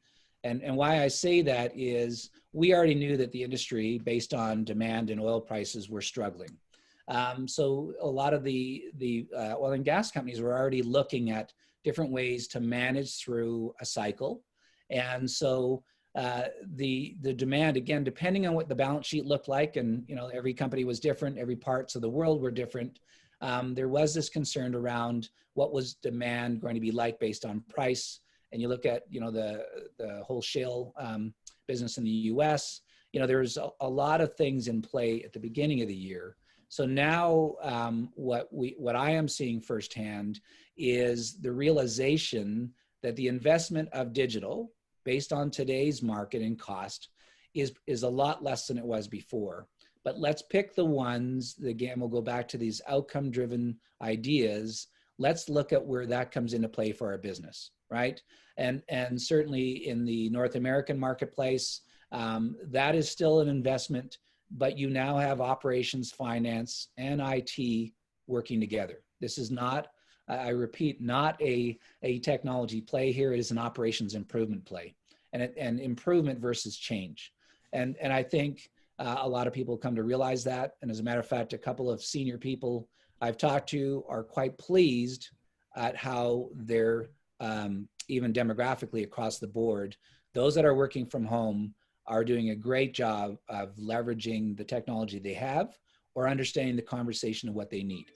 And, 0.45 0.63
and 0.63 0.77
why 0.77 1.03
I 1.03 1.09
say 1.09 1.43
that 1.43 1.73
is 1.75 2.31
we 2.53 2.73
already 2.75 2.95
knew 2.95 3.17
that 3.17 3.33
the 3.33 3.43
industry, 3.43 3.99
based 3.99 4.33
on 4.33 4.65
demand 4.65 5.11
and 5.11 5.21
oil 5.21 5.41
prices, 5.41 5.91
were 5.91 6.01
struggling. 6.01 6.57
Um, 7.09 7.49
so 7.49 7.93
a 8.01 8.07
lot 8.07 8.33
of 8.33 8.45
the, 8.45 8.85
the 8.99 9.27
uh, 9.37 9.55
oil 9.59 9.73
and 9.73 9.85
gas 9.85 10.11
companies 10.11 10.41
were 10.41 10.57
already 10.57 10.83
looking 10.83 11.31
at 11.31 11.53
different 11.85 12.13
ways 12.13 12.49
to 12.49 12.61
manage 12.61 13.19
through 13.19 13.75
a 13.81 13.85
cycle. 13.85 14.43
And 14.91 15.31
so 15.31 15.83
uh, 16.17 16.45
the, 16.75 17.17
the 17.21 17.33
demand, 17.33 17.77
again, 17.77 18.03
depending 18.03 18.47
on 18.47 18.55
what 18.55 18.69
the 18.69 18.75
balance 18.75 19.07
sheet 19.07 19.27
looked 19.27 19.49
like, 19.49 19.77
and 19.77 20.05
you 20.09 20.15
know 20.15 20.29
every 20.29 20.55
company 20.55 20.85
was 20.85 20.99
different, 20.99 21.39
every 21.39 21.57
parts 21.57 21.95
of 21.95 22.03
the 22.03 22.09
world 22.09 22.41
were 22.41 22.51
different, 22.51 22.99
um, 23.43 23.75
there 23.75 23.89
was 23.89 24.15
this 24.15 24.29
concern 24.29 24.75
around 24.75 25.29
what 25.55 25.73
was 25.73 25.95
demand 25.95 26.61
going 26.61 26.75
to 26.75 26.81
be 26.81 26.91
like 26.91 27.21
based 27.21 27.45
on 27.45 27.63
price, 27.69 28.21
and 28.53 28.63
you 28.63 28.69
look 28.69 28.87
at 28.87 29.03
you 29.11 29.21
know 29.21 29.31
the 29.31 29.67
the 29.99 30.23
whole 30.25 30.41
shale 30.41 30.95
um, 30.99 31.35
business 31.67 31.99
in 31.99 32.05
the 32.05 32.11
U.S. 32.11 32.81
You 33.13 33.21
know 33.21 33.27
there's 33.27 33.59
a, 33.59 33.69
a, 33.81 33.89
lot 33.89 34.21
of 34.23 34.35
things 34.35 34.69
in 34.69 34.81
play 34.81 35.23
at 35.23 35.33
the 35.33 35.41
beginning 35.41 35.83
of 35.83 35.89
the 35.89 35.95
year. 35.95 36.37
So 36.69 36.87
now 36.87 37.57
um, 37.63 38.11
what 38.15 38.49
we 38.53 38.75
what 38.79 38.97
I 38.97 39.11
am 39.11 39.29
seeing 39.29 39.61
firsthand 39.61 40.41
is 40.79 41.39
the 41.41 41.53
realization 41.53 42.73
that 43.03 43.17
the 43.17 43.29
investment 43.29 43.91
of 43.93 44.13
digital 44.13 44.73
based 45.07 45.33
on 45.33 45.51
today's 45.51 46.03
market 46.03 46.43
and 46.43 46.59
cost 46.59 47.09
is 47.55 47.73
is 47.87 48.03
a 48.03 48.09
lot 48.09 48.45
less 48.45 48.67
than 48.67 48.77
it 48.77 48.85
was 48.85 49.09
before. 49.09 49.67
But 50.05 50.19
let's 50.19 50.43
pick 50.43 50.75
the 50.75 50.85
ones. 50.85 51.57
Again, 51.67 51.99
we'll 51.99 52.11
go 52.11 52.21
back 52.21 52.47
to 52.49 52.59
these 52.59 52.83
outcome 52.87 53.31
driven 53.31 53.79
ideas 54.03 54.89
let's 55.19 55.49
look 55.49 55.73
at 55.73 55.85
where 55.85 56.07
that 56.07 56.31
comes 56.31 56.53
into 56.53 56.69
play 56.69 56.93
for 56.93 57.11
our 57.11 57.19
business 57.19 57.71
right 57.91 58.23
and 58.57 58.83
and 58.89 59.21
certainly 59.21 59.89
in 59.89 60.05
the 60.05 60.29
north 60.31 60.57
american 60.57 60.99
marketplace 60.99 61.83
um, 62.13 62.57
that 62.69 62.95
is 62.95 63.11
still 63.11 63.41
an 63.41 63.49
investment 63.49 64.19
but 64.53 64.79
you 64.79 64.89
now 64.89 65.17
have 65.19 65.41
operations 65.41 66.13
finance 66.13 66.89
and 66.99 67.21
it 67.21 67.95
working 68.27 68.61
together 68.61 69.03
this 69.21 69.39
is 69.39 69.51
not 69.51 69.89
i 70.29 70.49
repeat 70.49 71.01
not 71.01 71.41
a, 71.41 71.79
a 72.03 72.19
technology 72.21 72.81
play 72.81 73.13
here 73.13 73.33
it 73.33 73.39
is 73.39 73.51
an 73.51 73.59
operations 73.59 74.15
improvement 74.15 74.65
play 74.65 74.95
and, 75.33 75.51
and 75.57 75.81
improvement 75.81 76.39
versus 76.39 76.77
change 76.77 77.33
and 77.73 77.97
and 78.01 78.13
i 78.13 78.23
think 78.23 78.71
uh, 78.99 79.19
a 79.21 79.29
lot 79.29 79.47
of 79.47 79.53
people 79.53 79.77
come 79.77 79.95
to 79.95 80.03
realize 80.03 80.43
that 80.43 80.77
and 80.83 80.91
as 80.91 81.01
a 81.01 81.03
matter 81.03 81.21
of 81.21 81.27
fact 81.27 81.53
a 81.53 81.59
couple 81.59 81.91
of 81.91 82.03
senior 82.03 82.39
people 82.39 82.89
I've 83.21 83.39
talked 83.39 83.71
to 83.71 84.05
are 84.09 84.23
quite 84.23 84.59
pleased 84.59 85.31
at 85.75 85.97
how 85.97 86.51
they're 86.55 87.09
um, 87.41 87.89
even 88.09 88.33
demographically 88.33 89.05
across 89.05 89.39
the 89.39 89.47
board. 89.47 89.97
Those 90.35 90.55
that 90.55 90.65
are 90.65 90.75
working 90.75 91.07
from 91.07 91.25
home 91.25 91.75
are 92.07 92.25
doing 92.25 92.51
a 92.51 92.57
great 92.57 92.95
job 92.95 93.37
of 93.49 93.75
leveraging 93.77 94.57
the 94.57 94.65
technology 94.65 95.19
they 95.19 95.35
have 95.35 95.77
or 96.15 96.29
understanding 96.29 96.77
the 96.77 96.83
conversation 96.83 97.49
of 97.49 97.55
what 97.55 97.71
they 97.71 97.83
need. 97.83 98.07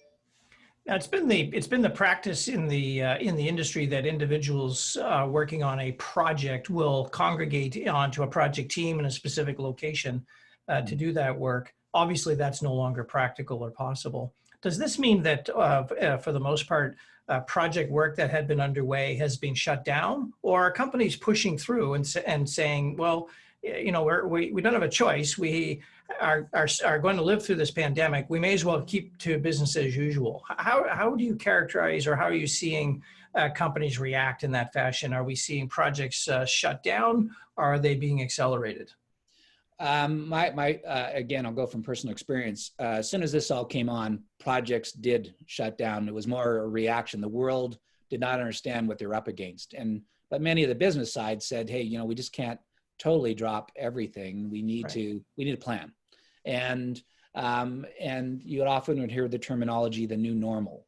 It's 0.92 1.06
been 1.06 1.28
the 1.28 1.42
it's 1.52 1.68
been 1.68 1.82
the 1.82 1.90
practice 1.90 2.48
in 2.48 2.66
the 2.66 3.02
uh, 3.02 3.18
in 3.18 3.36
the 3.36 3.46
industry 3.46 3.86
that 3.86 4.06
individuals 4.06 4.96
uh, 4.96 5.24
working 5.30 5.62
on 5.62 5.78
a 5.78 5.92
project 5.92 6.68
will 6.68 7.04
congregate 7.10 7.86
onto 7.86 8.24
a 8.24 8.26
project 8.26 8.72
team 8.72 8.98
in 8.98 9.04
a 9.04 9.10
specific 9.10 9.60
location 9.60 10.26
uh, 10.66 10.80
to 10.82 10.96
do 10.96 11.12
that 11.12 11.38
work. 11.38 11.72
Obviously, 11.94 12.34
that's 12.34 12.60
no 12.60 12.74
longer 12.74 13.04
practical 13.04 13.62
or 13.62 13.70
possible. 13.70 14.34
Does 14.62 14.78
this 14.78 14.98
mean 14.98 15.22
that 15.22 15.48
uh, 15.50 15.84
uh, 16.02 16.16
for 16.18 16.32
the 16.32 16.40
most 16.40 16.66
part, 16.66 16.96
uh, 17.28 17.38
project 17.40 17.92
work 17.92 18.16
that 18.16 18.28
had 18.28 18.48
been 18.48 18.60
underway 18.60 19.14
has 19.14 19.36
been 19.36 19.54
shut 19.54 19.84
down 19.84 20.32
or 20.42 20.62
are 20.62 20.72
companies 20.72 21.14
pushing 21.14 21.56
through 21.56 21.94
and, 21.94 22.16
and 22.26 22.48
saying, 22.48 22.96
well, 22.96 23.28
you 23.62 23.92
know, 23.92 24.04
we're, 24.04 24.26
we, 24.26 24.52
we 24.52 24.62
don't 24.62 24.72
have 24.72 24.82
a 24.82 24.88
choice. 24.88 25.36
We 25.36 25.82
are, 26.20 26.48
are, 26.52 26.68
are 26.84 26.98
going 26.98 27.16
to 27.16 27.22
live 27.22 27.44
through 27.44 27.56
this 27.56 27.70
pandemic. 27.70 28.26
We 28.28 28.38
may 28.38 28.54
as 28.54 28.64
well 28.64 28.80
keep 28.82 29.16
to 29.18 29.38
business 29.38 29.76
as 29.76 29.96
usual. 29.96 30.42
How, 30.48 30.86
how 30.88 31.14
do 31.14 31.24
you 31.24 31.36
characterize 31.36 32.06
or 32.06 32.16
how 32.16 32.24
are 32.24 32.34
you 32.34 32.46
seeing 32.46 33.02
uh, 33.34 33.50
companies 33.50 33.98
react 33.98 34.44
in 34.44 34.50
that 34.52 34.72
fashion? 34.72 35.12
Are 35.12 35.24
we 35.24 35.34
seeing 35.34 35.68
projects 35.68 36.26
uh, 36.28 36.44
shut 36.44 36.82
down 36.82 37.30
or 37.56 37.64
are 37.64 37.78
they 37.78 37.94
being 37.94 38.22
accelerated? 38.22 38.92
Um, 39.78 40.28
my, 40.28 40.50
my, 40.50 40.74
uh, 40.86 41.10
again, 41.12 41.46
I'll 41.46 41.52
go 41.52 41.66
from 41.66 41.82
personal 41.82 42.12
experience. 42.12 42.72
Uh, 42.78 42.98
as 42.98 43.10
soon 43.10 43.22
as 43.22 43.32
this 43.32 43.50
all 43.50 43.64
came 43.64 43.88
on, 43.88 44.22
projects 44.38 44.92
did 44.92 45.34
shut 45.46 45.78
down. 45.78 46.06
It 46.06 46.14
was 46.14 46.26
more 46.26 46.58
a 46.58 46.68
reaction. 46.68 47.20
The 47.20 47.28
world 47.28 47.78
did 48.10 48.20
not 48.20 48.40
understand 48.40 48.88
what 48.88 48.98
they're 48.98 49.14
up 49.14 49.28
against. 49.28 49.72
And, 49.72 50.02
but 50.30 50.42
many 50.42 50.62
of 50.62 50.68
the 50.68 50.74
business 50.74 51.12
side 51.12 51.42
said, 51.42 51.70
Hey, 51.70 51.82
you 51.82 51.96
know, 51.96 52.04
we 52.04 52.14
just 52.14 52.32
can't 52.32 52.60
totally 53.00 53.34
drop 53.34 53.72
everything. 53.76 54.50
We 54.50 54.62
need 54.62 54.84
right. 54.84 54.92
to, 54.94 55.24
we 55.36 55.44
need 55.44 55.54
a 55.54 55.56
plan. 55.56 55.92
And, 56.44 57.02
um, 57.34 57.84
and 58.00 58.40
you 58.44 58.62
often 58.64 59.00
would 59.00 59.10
hear 59.10 59.26
the 59.26 59.38
terminology, 59.38 60.06
the 60.06 60.16
new 60.16 60.34
normal. 60.34 60.86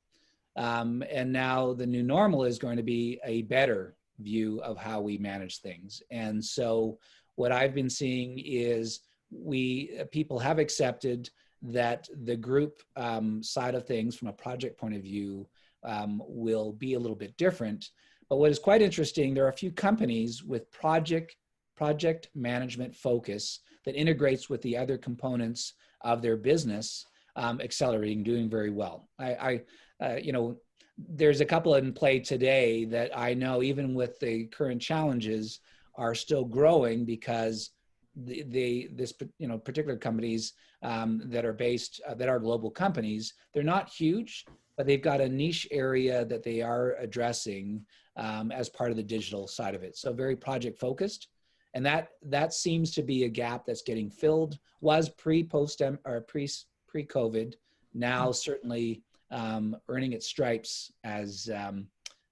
Um, 0.57 1.03
and 1.11 1.33
now 1.33 1.73
the 1.73 1.87
new 1.87 2.03
normal 2.03 2.45
is 2.45 2.59
going 2.59 2.77
to 2.77 2.83
be 2.83 3.19
a 3.25 3.43
better 3.43 3.97
view 4.21 4.61
of 4.61 4.77
how 4.77 5.01
we 5.01 5.17
manage 5.19 5.61
things. 5.61 6.03
And 6.11 6.45
so 6.45 6.99
what 7.37 7.53
I've 7.53 7.75
been 7.75 7.91
seeing 7.91 8.39
is 8.39 9.01
we 9.31 9.97
uh, 9.99 10.05
people 10.13 10.39
have 10.39 10.59
accepted 10.59 11.31
that 11.63 12.09
the 12.25 12.37
group 12.37 12.83
um, 12.97 13.43
side 13.43 13.75
of 13.75 13.87
things 13.87 14.15
from 14.15 14.29
a 14.29 14.33
project 14.33 14.79
point 14.79 14.95
of 14.95 15.03
view 15.03 15.49
um, 15.85 16.23
will 16.27 16.73
be 16.73 16.95
a 16.95 16.99
little 16.99 17.17
bit 17.17 17.37
different. 17.37 17.91
But 18.29 18.37
what 18.37 18.51
is 18.51 18.59
quite 18.59 18.83
interesting, 18.83 19.33
there 19.33 19.45
are 19.45 19.51
a 19.51 19.65
few 19.65 19.71
companies 19.71 20.43
with 20.43 20.71
project 20.71 21.37
project 21.77 22.29
management 22.35 22.95
focus 22.95 23.61
that 23.85 23.95
integrates 23.95 24.49
with 24.49 24.63
the 24.63 24.77
other 24.77 24.97
components 24.97 25.75
of 26.03 26.23
their 26.23 26.37
business, 26.37 27.07
um, 27.37 27.61
accelerating, 27.61 28.23
doing 28.23 28.49
very 28.49 28.71
well. 28.71 29.09
I, 29.19 29.61
I 30.01 30.05
uh, 30.05 30.17
you 30.17 30.33
know, 30.33 30.57
there's 30.99 31.41
a 31.41 31.47
couple 31.47 31.75
in 31.77 31.93
play 31.93 32.21
today 32.21 32.85
that 32.87 33.17
I 33.17 33.35
know, 33.35 33.63
even 33.63 33.95
with 33.95 34.19
the 34.21 34.47
current 34.47 34.81
challenges, 34.81 35.61
are 35.95 36.15
still 36.15 36.45
growing 36.45 37.05
because 37.05 37.71
the, 38.17 38.43
the 38.49 38.89
this 38.93 39.15
you 39.39 39.49
know 39.49 39.59
particular 39.59 39.97
companies 39.97 40.53
um, 40.83 41.23
that 41.27 41.45
are 41.45 41.53
based 41.53 42.01
uh, 42.07 42.15
that 42.15 42.29
are 42.29 42.39
global 42.39 42.71
companies 42.71 43.35
they're 43.55 43.63
not 43.63 43.89
huge 43.89 44.45
but 44.77 44.87
they've 44.87 45.03
got 45.03 45.21
a 45.21 45.29
niche 45.29 45.67
area 45.71 46.25
that 46.25 46.43
they 46.43 46.61
are 46.61 46.95
addressing 46.99 47.85
um, 48.17 48.53
as 48.53 48.69
part 48.69 48.91
of 48.91 48.97
the 48.97 49.03
digital 49.03 49.47
side 49.47 49.75
of 49.75 49.83
it 49.83 49.97
so 49.97 50.13
very 50.13 50.37
project 50.37 50.79
focused 50.79 51.29
and 51.75 51.85
that 51.87 52.09
that 52.23 52.53
seems 52.53 52.91
to 52.93 53.03
be 53.03 53.25
a 53.25 53.29
gap 53.29 53.65
that's 53.67 53.83
getting 53.83 54.11
filled. 54.11 54.59
Was 54.81 55.09
pre 55.09 55.43
post 55.45 55.83
or 56.05 56.21
pre 56.21 56.49
pre 56.87 57.05
covid 57.05 57.55
now 57.95 58.25
mm-hmm. 58.25 58.33
certainly 58.33 59.03
um, 59.31 59.77
earning 59.89 60.13
its 60.13 60.27
stripes 60.27 60.93
as 61.05 61.51
um, 61.55 61.87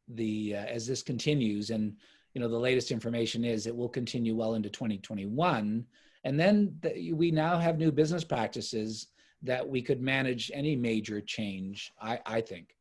the 0.08 0.56
uh, 0.56 0.64
as 0.64 0.86
this 0.86 1.02
continues. 1.02 1.70
And 1.70 1.96
you 2.34 2.40
know 2.40 2.48
the 2.48 2.58
latest 2.58 2.90
information 2.90 3.44
is 3.44 3.66
it 3.66 3.76
will 3.76 3.88
continue 3.88 4.36
well 4.36 4.54
into 4.54 4.70
2021 4.70 5.84
and 6.24 6.38
then 6.38 6.76
the, 6.82 7.12
we 7.12 7.30
now 7.30 7.58
have 7.58 7.78
new 7.78 7.90
business 7.90 8.24
practices 8.24 9.08
that 9.42 9.66
we 9.66 9.80
could 9.80 10.00
manage 10.00 10.50
any 10.54 10.76
major 10.76 11.20
change 11.20 11.92
i, 12.00 12.18
I 12.26 12.40
think 12.40 12.76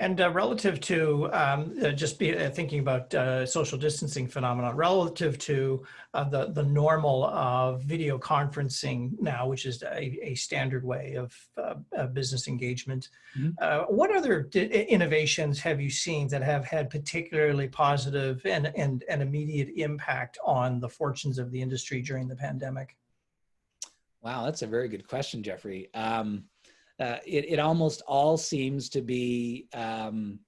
And 0.00 0.20
uh, 0.20 0.30
relative 0.30 0.80
to 0.82 1.28
um, 1.32 1.74
uh, 1.82 1.90
just 1.90 2.20
be, 2.20 2.36
uh, 2.36 2.50
thinking 2.50 2.78
about 2.78 3.12
uh, 3.14 3.44
social 3.44 3.76
distancing 3.76 4.28
phenomenon, 4.28 4.76
relative 4.76 5.38
to 5.40 5.84
uh, 6.14 6.22
the 6.24 6.46
the 6.52 6.62
normal 6.62 7.24
of 7.26 7.82
video 7.82 8.16
conferencing 8.16 9.20
now, 9.20 9.48
which 9.48 9.66
is 9.66 9.82
a, 9.82 10.16
a 10.22 10.34
standard 10.36 10.84
way 10.84 11.14
of 11.14 11.34
uh, 11.56 12.06
business 12.06 12.46
engagement, 12.46 13.08
Mhm. 13.36 13.54
uh, 13.60 13.84
what 13.86 14.14
other 14.14 14.42
d- 14.42 14.66
innovations 14.66 15.58
have 15.60 15.80
you 15.80 15.90
seen 15.90 16.28
that 16.28 16.42
have 16.42 16.64
had 16.64 16.90
particularly 16.90 17.68
positive 17.68 18.40
and, 18.46 18.72
and 18.76 19.04
and 19.08 19.20
immediate 19.20 19.68
impact 19.76 20.38
on 20.44 20.78
the 20.80 20.88
fortunes 20.88 21.38
of 21.38 21.50
the 21.50 21.60
industry 21.60 22.00
during 22.02 22.28
the 22.28 22.36
pandemic? 22.36 22.96
Wow, 24.22 24.44
that's 24.44 24.62
a 24.62 24.66
very 24.66 24.88
good 24.88 25.06
question, 25.08 25.42
Jeffrey. 25.42 25.92
Um, 25.94 26.44
uh, 27.00 27.18
it, 27.26 27.44
it 27.48 27.58
almost 27.58 28.02
all 28.06 28.36
seems 28.36 28.88
to 28.88 29.02
be 29.02 29.68
um, 29.74 30.38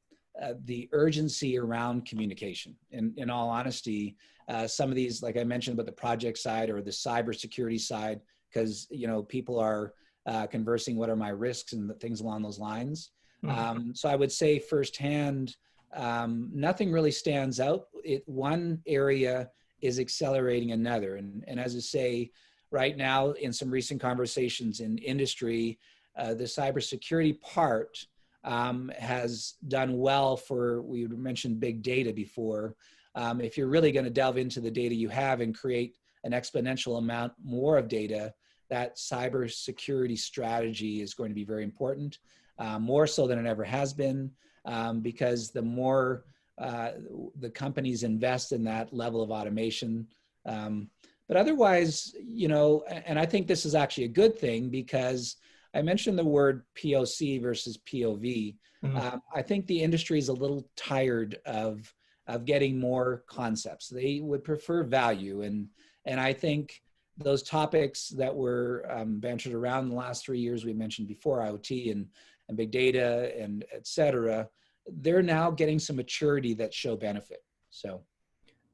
uh, 0.40 0.54
the 0.64 0.88
urgency 0.92 1.58
around 1.58 2.06
communication. 2.06 2.74
In, 2.90 3.14
in 3.16 3.30
all 3.30 3.48
honesty, 3.48 4.16
uh, 4.48 4.66
some 4.66 4.88
of 4.88 4.96
these, 4.96 5.22
like 5.22 5.36
I 5.36 5.44
mentioned 5.44 5.74
about 5.74 5.86
the 5.86 5.92
project 5.92 6.38
side 6.38 6.70
or 6.70 6.82
the 6.82 6.90
cybersecurity 6.90 7.80
side, 7.80 8.20
because 8.52 8.88
you 8.90 9.06
know 9.06 9.22
people 9.22 9.58
are 9.60 9.94
uh, 10.26 10.46
conversing, 10.46 10.96
what 10.96 11.08
are 11.08 11.16
my 11.16 11.28
risks 11.28 11.72
and 11.72 11.92
things 12.00 12.20
along 12.20 12.42
those 12.42 12.58
lines. 12.58 13.12
Mhm. 13.44 13.56
Um, 13.56 13.94
so 13.94 14.08
I 14.08 14.16
would 14.16 14.32
say 14.32 14.58
firsthand, 14.58 15.56
um, 15.94 16.50
nothing 16.52 16.90
really 16.90 17.10
stands 17.12 17.60
out. 17.60 17.86
It 18.04 18.22
one 18.26 18.82
area 18.86 19.50
is 19.80 19.98
accelerating 20.00 20.72
another, 20.72 21.16
and 21.16 21.44
and 21.46 21.60
as 21.60 21.76
I 21.76 21.80
say, 21.80 22.30
right 22.70 22.96
now 22.96 23.30
in 23.32 23.52
some 23.52 23.70
recent 23.70 24.00
conversations 24.00 24.80
in 24.80 24.98
industry, 24.98 25.78
uh, 26.20 26.34
the 26.34 26.44
cybersecurity 26.44 27.40
part 27.40 28.06
um, 28.44 28.92
has 28.98 29.54
done 29.68 29.98
well 29.98 30.36
for, 30.36 30.82
we 30.82 31.06
mentioned 31.06 31.60
big 31.60 31.82
data 31.82 32.12
before. 32.12 32.76
Um, 33.14 33.40
if 33.40 33.56
you're 33.56 33.68
really 33.68 33.90
going 33.90 34.04
to 34.04 34.10
delve 34.10 34.36
into 34.36 34.60
the 34.60 34.70
data 34.70 34.94
you 34.94 35.08
have 35.08 35.40
and 35.40 35.56
create 35.56 35.96
an 36.24 36.32
exponential 36.32 36.98
amount 36.98 37.32
more 37.42 37.78
of 37.78 37.88
data, 37.88 38.34
that 38.68 38.96
cybersecurity 38.96 40.18
strategy 40.18 41.00
is 41.00 41.14
going 41.14 41.30
to 41.30 41.34
be 41.34 41.44
very 41.44 41.64
important, 41.64 42.18
uh, 42.58 42.78
more 42.78 43.06
so 43.06 43.26
than 43.26 43.38
it 43.38 43.48
ever 43.48 43.64
has 43.64 43.92
been, 43.94 44.30
um, 44.66 45.00
because 45.00 45.50
the 45.50 45.62
more 45.62 46.24
uh, 46.58 46.90
the 47.40 47.50
companies 47.50 48.02
invest 48.02 48.52
in 48.52 48.62
that 48.64 48.92
level 48.92 49.22
of 49.22 49.30
automation, 49.30 50.06
um, 50.44 50.90
but 51.26 51.36
otherwise, 51.36 52.14
you 52.22 52.48
know, 52.48 52.82
and 53.06 53.18
I 53.18 53.24
think 53.24 53.46
this 53.46 53.64
is 53.64 53.74
actually 53.74 54.04
a 54.04 54.08
good 54.08 54.36
thing 54.36 54.68
because 54.68 55.36
I 55.74 55.82
mentioned 55.82 56.18
the 56.18 56.24
word 56.24 56.64
POC 56.74 57.40
versus 57.40 57.78
POV. 57.78 58.56
Mhm. 58.84 58.96
Um, 58.96 59.22
I 59.34 59.42
think 59.42 59.66
the 59.66 59.82
industry 59.82 60.18
is 60.18 60.28
a 60.28 60.32
little 60.32 60.68
tired 60.76 61.38
of 61.46 61.94
of 62.26 62.44
getting 62.44 62.78
more 62.78 63.24
concepts. 63.26 63.88
They 63.88 64.20
would 64.20 64.44
prefer 64.44 64.84
value, 64.84 65.42
and 65.42 65.68
and 66.04 66.20
I 66.20 66.32
think 66.32 66.80
those 67.18 67.42
topics 67.42 68.08
that 68.10 68.34
were 68.34 68.86
um, 68.88 69.18
bantered 69.20 69.52
around 69.52 69.84
in 69.84 69.90
the 69.90 69.96
last 69.96 70.24
three 70.24 70.40
years 70.40 70.64
we 70.64 70.72
mentioned 70.72 71.08
before 71.08 71.40
IoT 71.40 71.92
and 71.92 72.08
and 72.48 72.56
big 72.56 72.70
data 72.70 73.32
and 73.38 73.64
et 73.72 73.86
cetera, 73.86 74.48
they're 74.86 75.22
now 75.22 75.50
getting 75.50 75.78
some 75.78 75.96
maturity 75.96 76.54
that 76.54 76.74
show 76.74 76.96
benefit. 76.96 77.44
So 77.70 78.02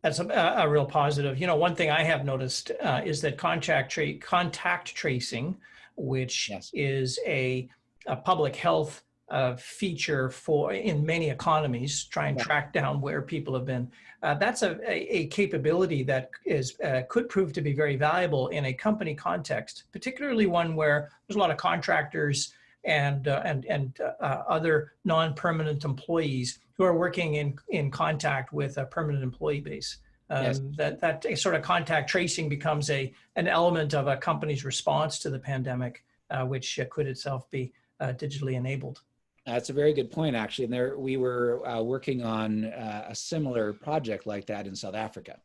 That's 0.03 0.19
a, 0.19 0.29
a 0.29 0.69
real 0.69 0.87
positive. 0.87 1.39
You 1.39 1.47
know, 1.47 1.57
one 1.57 1.75
thing 1.75 1.91
I 1.91 2.03
have 2.05 2.25
noticed 2.25 2.71
uh, 2.81 3.03
is 3.05 3.21
that 3.23 3.37
contact 3.37 3.93
tra- 3.93 4.15
contact 4.15 4.95
tracing, 4.95 5.57
which 5.97 6.49
Yes. 6.51 6.71
is 6.75 7.19
a, 7.27 7.69
a 8.07 8.17
public 8.17 8.55
health 8.57 9.03
uh, 9.29 9.57
feature 9.57 10.31
for 10.31 10.73
in 10.73 11.05
many 11.05 11.31
economies, 11.31 12.05
try 12.05 12.29
and 12.29 12.39
Yeah. 12.39 12.45
track 12.45 12.73
down 12.73 13.01
where 13.01 13.23
people 13.23 13.55
have 13.55 13.65
been. 13.67 13.91
Uh, 14.23 14.35
that's 14.35 14.63
a, 14.63 14.79
a, 14.89 15.19
a 15.19 15.27
capability 15.27 16.03
that 16.05 16.31
is 16.45 16.79
uh, 16.81 17.03
could 17.09 17.29
prove 17.29 17.53
to 17.53 17.61
be 17.61 17.73
very 17.75 17.97
valuable 17.97 18.49
in 18.49 18.67
a 18.67 18.73
company 18.73 19.15
context, 19.15 19.85
particularly 19.93 20.47
one 20.47 20.77
where 20.77 21.11
there's 21.27 21.37
a 21.37 21.39
lot 21.41 21.51
of 21.51 21.57
contractors 21.57 22.55
and 22.85 23.27
uh, 23.27 23.43
and 23.45 23.65
and 23.67 23.99
uh, 24.01 24.43
other 24.49 24.93
non-permanent 25.05 25.85
employees 25.85 26.61
who 26.77 26.85
are 26.85 26.97
working 26.97 27.35
in 27.35 27.57
in 27.71 27.91
contact 27.91 28.53
with 28.53 28.79
a 28.79 28.87
permanent 28.87 29.25
employee 29.25 29.61
base. 29.61 29.99
Um, 30.29 30.45
Yes. 30.45 30.61
That 30.77 31.01
that 31.01 31.39
sort 31.39 31.55
of 31.55 31.63
contact 31.63 32.11
tracing 32.11 32.49
becomes 32.49 32.91
a 32.91 33.13
an 33.37 33.47
element 33.47 33.95
of 33.95 34.09
a 34.09 34.17
company's 34.17 34.65
response 34.65 35.19
to 35.21 35.31
the 35.31 35.39
pandemic, 35.39 36.05
uh, 36.31 36.45
which 36.45 36.79
uh, 36.79 36.85
could 36.91 37.07
itself 37.07 37.49
be 37.51 37.73
uh, 38.01 38.09
digitally 38.09 38.55
enabled. 38.55 39.03
That's 39.47 39.71
a 39.71 39.73
very 39.73 39.93
good 39.93 40.11
point, 40.11 40.35
actually. 40.35 40.65
And 40.65 40.75
there, 40.75 40.99
we 40.99 41.17
were 41.17 41.65
uh, 41.67 41.81
working 41.81 42.25
on 42.25 42.65
uh, 42.65 43.07
a 43.09 43.15
similar 43.15 43.73
project 43.73 44.27
like 44.27 44.47
that 44.47 44.67
in 44.67 44.75
South 44.75 44.97
Africa, 44.97 45.39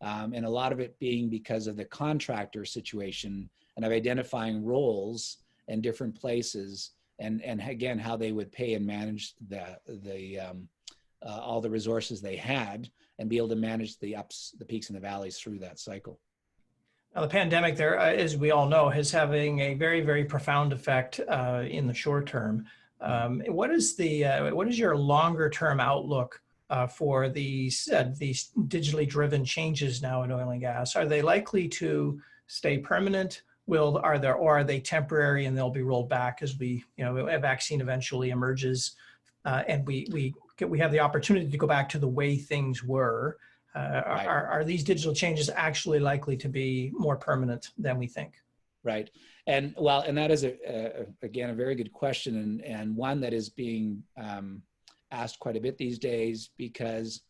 um, 0.00 0.32
and 0.32 0.46
a 0.46 0.50
lot 0.50 0.70
of 0.70 0.78
it 0.78 0.96
being 1.00 1.28
because 1.28 1.66
of 1.66 1.76
the 1.76 1.84
contractor 1.84 2.64
situation 2.64 3.50
and 3.76 3.84
of 3.84 3.90
identifying 3.90 4.64
roles 4.64 5.38
in 5.66 5.80
different 5.80 6.14
places, 6.14 6.92
and 7.18 7.42
and 7.42 7.60
again 7.60 7.98
how 7.98 8.16
they 8.16 8.30
would 8.30 8.52
pay 8.52 8.74
and 8.74 8.86
manage 8.86 9.34
the 9.48 9.78
the 9.88 10.38
um, 10.38 10.68
uh, 11.26 11.40
all 11.40 11.60
the 11.60 11.70
resources 11.70 12.20
they 12.20 12.36
had, 12.36 12.88
and 13.18 13.28
be 13.28 13.36
able 13.36 13.48
to 13.48 13.56
manage 13.56 13.98
the 13.98 14.16
ups, 14.16 14.54
the 14.58 14.64
peaks, 14.64 14.88
and 14.88 14.96
the 14.96 15.00
valleys 15.00 15.38
through 15.38 15.58
that 15.58 15.78
cycle. 15.78 16.20
Now, 17.14 17.22
the 17.22 17.28
pandemic, 17.28 17.76
there, 17.76 17.98
uh, 17.98 18.12
as 18.12 18.36
we 18.36 18.50
all 18.50 18.68
know, 18.68 18.90
is 18.90 19.10
having 19.10 19.60
a 19.60 19.74
very, 19.74 20.00
very 20.02 20.24
profound 20.24 20.72
effect 20.72 21.20
uh, 21.28 21.64
in 21.68 21.86
the 21.86 21.94
short 21.94 22.26
term. 22.26 22.66
Um, 23.00 23.42
what 23.48 23.70
is 23.70 23.96
the 23.96 24.24
uh, 24.24 24.54
what 24.54 24.68
is 24.68 24.78
your 24.78 24.96
longer 24.96 25.48
term 25.48 25.80
outlook 25.80 26.40
uh, 26.68 26.86
for 26.86 27.28
these 27.28 27.88
these 28.18 28.50
digitally 28.56 29.08
driven 29.08 29.44
changes 29.44 30.02
now 30.02 30.22
in 30.22 30.32
oil 30.32 30.50
and 30.50 30.60
gas? 30.60 30.96
Are 30.96 31.06
they 31.06 31.22
likely 31.22 31.68
to 31.68 32.20
stay 32.46 32.78
permanent? 32.78 33.42
Will 33.66 34.00
are 34.02 34.18
there 34.18 34.34
or 34.34 34.58
are 34.58 34.64
they 34.64 34.80
temporary 34.80 35.44
and 35.44 35.56
they'll 35.56 35.70
be 35.70 35.82
rolled 35.82 36.08
back 36.08 36.38
as 36.40 36.58
we 36.58 36.82
you 36.96 37.04
know 37.04 37.28
a 37.28 37.38
vaccine 37.38 37.80
eventually 37.80 38.30
emerges 38.30 38.96
uh, 39.44 39.62
and 39.68 39.86
we 39.86 40.08
we 40.10 40.34
get, 40.58 40.68
we 40.68 40.78
have 40.78 40.92
the 40.92 41.00
opportunity 41.00 41.50
to 41.50 41.56
go 41.56 41.66
back 41.66 41.88
to 41.90 41.98
the 41.98 42.08
way 42.08 42.36
things 42.36 42.84
were? 42.84 43.38
Uh, 43.74 44.02
Right. 44.06 44.26
are, 44.26 44.46
are 44.46 44.64
these 44.64 44.82
digital 44.82 45.14
changes 45.14 45.50
actually 45.54 46.00
likely 46.00 46.36
to 46.36 46.48
be 46.48 46.90
more 46.94 47.16
permanent 47.16 47.68
than 47.78 47.98
we 47.98 48.06
think? 48.06 48.34
Right. 48.82 49.10
And 49.46 49.74
well, 49.78 50.00
and 50.00 50.16
that 50.18 50.30
is 50.30 50.44
a, 50.44 50.54
a 50.66 51.06
again 51.22 51.50
a 51.50 51.54
very 51.54 51.74
good 51.74 51.92
question, 51.92 52.36
and 52.36 52.62
and 52.62 52.96
one 52.96 53.20
that 53.20 53.32
is 53.32 53.48
being 53.48 54.02
um, 54.16 54.62
asked 55.10 55.38
quite 55.38 55.56
a 55.56 55.60
bit 55.60 55.76
these 55.78 55.98
days 55.98 56.50
because 56.56 57.22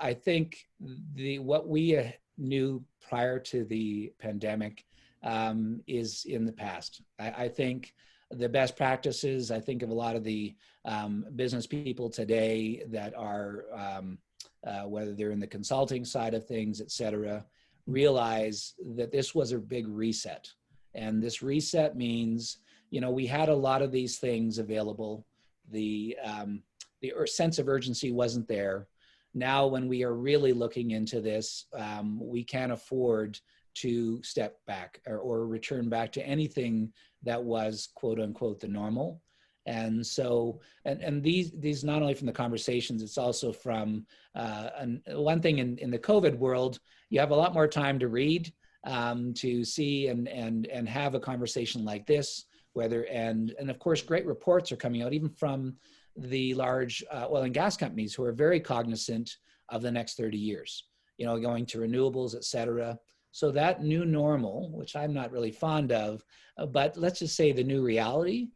I 0.00 0.14
think 0.14 0.66
the 1.14 1.38
what 1.38 1.68
we 1.68 1.96
uh, 1.96 2.10
knew 2.36 2.84
prior 3.08 3.38
to 3.38 3.64
the 3.64 4.12
pandemic 4.18 4.84
um, 5.22 5.80
is 5.86 6.24
in 6.26 6.44
the 6.44 6.52
past. 6.52 7.02
I, 7.18 7.44
I 7.44 7.48
think 7.48 7.94
the 8.30 8.48
best 8.48 8.76
practices. 8.76 9.50
I 9.50 9.60
think 9.60 9.82
of 9.82 9.90
a 9.90 9.94
lot 9.94 10.16
of 10.16 10.24
the 10.24 10.54
um, 10.84 11.24
business 11.36 11.66
people 11.66 12.10
today 12.10 12.82
that 12.88 13.14
are 13.16 13.64
um, 13.72 14.18
uh, 14.66 14.82
whether 14.82 15.14
they're 15.14 15.30
in 15.30 15.40
the 15.40 15.46
consulting 15.46 16.04
side 16.04 16.34
of 16.34 16.46
things, 16.46 16.80
et 16.80 16.90
cetera, 16.90 17.44
realize 17.86 18.74
that 18.96 19.12
this 19.12 19.34
was 19.34 19.52
a 19.52 19.58
big 19.58 19.88
reset. 19.88 20.48
And 20.94 21.22
this 21.22 21.42
reset 21.42 21.96
means, 21.96 22.58
you 22.90 23.00
know, 23.00 23.10
we 23.10 23.26
had 23.26 23.48
a 23.48 23.54
lot 23.54 23.82
of 23.82 23.92
these 23.92 24.18
things 24.18 24.58
available. 24.58 25.24
The, 25.70 26.16
um, 26.24 26.62
the 27.00 27.12
sense 27.26 27.58
of 27.58 27.68
urgency 27.68 28.12
wasn't 28.12 28.48
there. 28.48 28.88
Now, 29.34 29.66
when 29.66 29.88
we 29.88 30.02
are 30.04 30.14
really 30.14 30.52
looking 30.52 30.90
into 30.90 31.20
this, 31.20 31.66
um, 31.74 32.18
we 32.20 32.42
can't 32.42 32.72
afford 32.72 33.38
to 33.80 34.22
step 34.22 34.56
back 34.66 35.00
or, 35.06 35.18
or 35.18 35.46
return 35.46 35.88
back 35.88 36.12
to 36.12 36.26
anything 36.26 36.92
that 37.22 37.42
was 37.42 37.88
quote 37.94 38.20
unquote 38.20 38.60
the 38.60 38.68
normal. 38.68 39.20
And 39.66 40.04
so, 40.06 40.60
and, 40.86 41.02
and 41.02 41.22
these, 41.22 41.52
these 41.58 41.84
not 41.84 42.00
only 42.00 42.14
from 42.14 42.26
the 42.26 42.32
conversations, 42.32 43.02
it's 43.02 43.18
also 43.18 43.52
from 43.52 44.06
uh, 44.34 44.70
and 44.78 45.02
one 45.08 45.42
thing 45.42 45.58
in, 45.58 45.76
in 45.78 45.90
the 45.90 45.98
COVID 45.98 46.38
world, 46.38 46.78
you 47.10 47.20
have 47.20 47.32
a 47.32 47.36
lot 47.36 47.52
more 47.52 47.68
time 47.68 47.98
to 47.98 48.08
read, 48.08 48.50
um, 48.84 49.34
to 49.34 49.64
see 49.64 50.08
and, 50.08 50.26
and, 50.28 50.66
and 50.68 50.88
have 50.88 51.14
a 51.14 51.20
conversation 51.20 51.84
like 51.84 52.06
this, 52.06 52.46
whether, 52.72 53.02
and, 53.04 53.54
and 53.58 53.70
of 53.70 53.78
course, 53.78 54.00
great 54.00 54.24
reports 54.24 54.72
are 54.72 54.76
coming 54.76 55.02
out 55.02 55.12
even 55.12 55.28
from 55.28 55.76
the 56.16 56.54
large 56.54 57.04
uh, 57.12 57.26
oil 57.30 57.42
and 57.42 57.54
gas 57.54 57.76
companies 57.76 58.14
who 58.14 58.24
are 58.24 58.32
very 58.32 58.60
cognizant 58.60 59.36
of 59.68 59.82
the 59.82 59.90
next 59.90 60.16
30 60.16 60.38
years, 60.38 60.84
you 61.18 61.26
know, 61.26 61.38
going 61.38 61.66
to 61.66 61.78
renewables, 61.78 62.34
et 62.34 62.44
cetera. 62.44 62.98
So 63.32 63.50
that 63.52 63.82
new 63.82 64.04
normal, 64.04 64.70
which 64.72 64.96
I'm 64.96 65.12
not 65.12 65.30
really 65.30 65.52
fond 65.52 65.92
of, 65.92 66.24
uh, 66.56 66.66
but 66.66 66.96
let's 66.96 67.20
just 67.20 67.36
say 67.36 67.52
the 67.52 67.62
new 67.62 67.82
reality, 67.82 68.48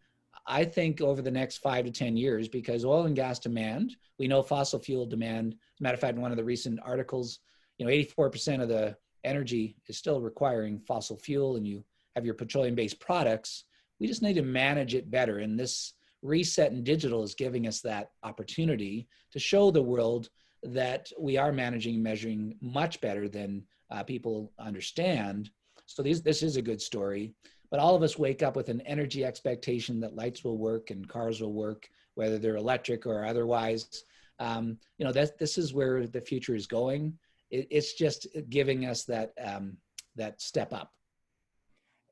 I 0.47 0.65
think 0.65 1.01
over 1.01 1.23
the 1.23 1.31
next 1.31 1.59
five 1.59 1.85
to 1.85 1.91
10 1.91 2.17
years, 2.17 2.49
because 2.49 2.85
oil 2.85 3.07
and 3.07 3.15
gas 3.15 3.39
demand, 3.39 3.97
we 4.19 4.27
know 4.27 4.43
fossil 4.43 4.81
fuel 4.81 5.07
demand. 5.07 5.55
Matter 5.81 5.95
of 5.95 6.01
fact, 6.01 6.17
in 6.17 6.23
one 6.23 6.33
of 6.33 6.37
the 6.37 6.45
recent 6.45 6.81
articles, 6.85 7.41
you 7.79 7.87
know, 7.87 7.93
84% 7.93 8.63
of 8.63 8.69
the 8.69 8.97
energy 9.25 9.77
is 9.87 9.99
still 9.99 10.21
requiring 10.21 10.81
fossil 10.81 11.17
fuel, 11.17 11.57
and 11.57 11.67
you 11.67 11.85
have 12.17 12.25
your 12.25 12.35
petroleum 12.35 12.75
based 12.75 13.01
products. 13.01 13.65
We 14.01 14.07
just 14.07 14.23
need 14.23 14.35
to 14.35 14.43
manage 14.43 14.95
it 14.95 15.11
better. 15.11 15.39
And 15.39 15.59
this 15.59 15.95
reset 16.23 16.73
in 16.73 16.85
digital 16.85 17.23
is 17.23 17.35
giving 17.35 17.67
us 17.67 17.81
that 17.81 18.11
opportunity 18.23 19.09
to 19.33 19.39
show 19.39 19.71
the 19.71 19.83
world 19.83 20.29
that 20.63 21.11
we 21.19 21.37
are 21.37 21.53
managing 21.53 21.95
and 21.95 22.03
measuring 22.03 22.57
much 22.61 23.01
better 23.01 23.29
than 23.29 23.65
uh, 23.93 24.03
people 24.03 24.51
understand. 24.59 25.51
So 25.87 26.03
these, 26.03 26.23
this 26.23 26.43
is 26.43 26.57
a 26.57 26.63
good 26.63 26.81
story. 26.81 27.35
But 27.71 27.81
all 27.81 27.95
of 27.95 28.03
us 28.03 28.19
wake 28.19 28.43
up 28.43 28.57
with 28.57 28.69
an 28.69 28.81
energy 28.83 29.25
expectation 29.25 30.01
that 30.01 30.17
lights 30.17 30.45
will 30.45 30.59
work 30.59 30.91
and 30.91 31.09
cars 31.09 31.41
will 31.41 31.53
work, 31.53 31.89
whether 32.15 32.39
they're 32.39 32.57
electric 32.57 33.07
or 33.07 33.25
otherwise. 33.25 34.05
Um, 34.39 34.79
you 34.99 35.05
know, 35.05 35.13
that 35.13 35.39
this 35.39 35.57
is 35.57 35.73
where 35.73 36.07
the 36.07 36.21
future 36.21 36.55
is 36.55 36.67
going. 36.67 37.19
It, 37.51 37.69
it's 37.71 37.95
just 37.95 38.27
giving 38.51 38.87
us 38.87 39.05
that 39.05 39.33
um, 39.43 39.77
that 40.17 40.41
step 40.41 40.73
up. 40.73 40.93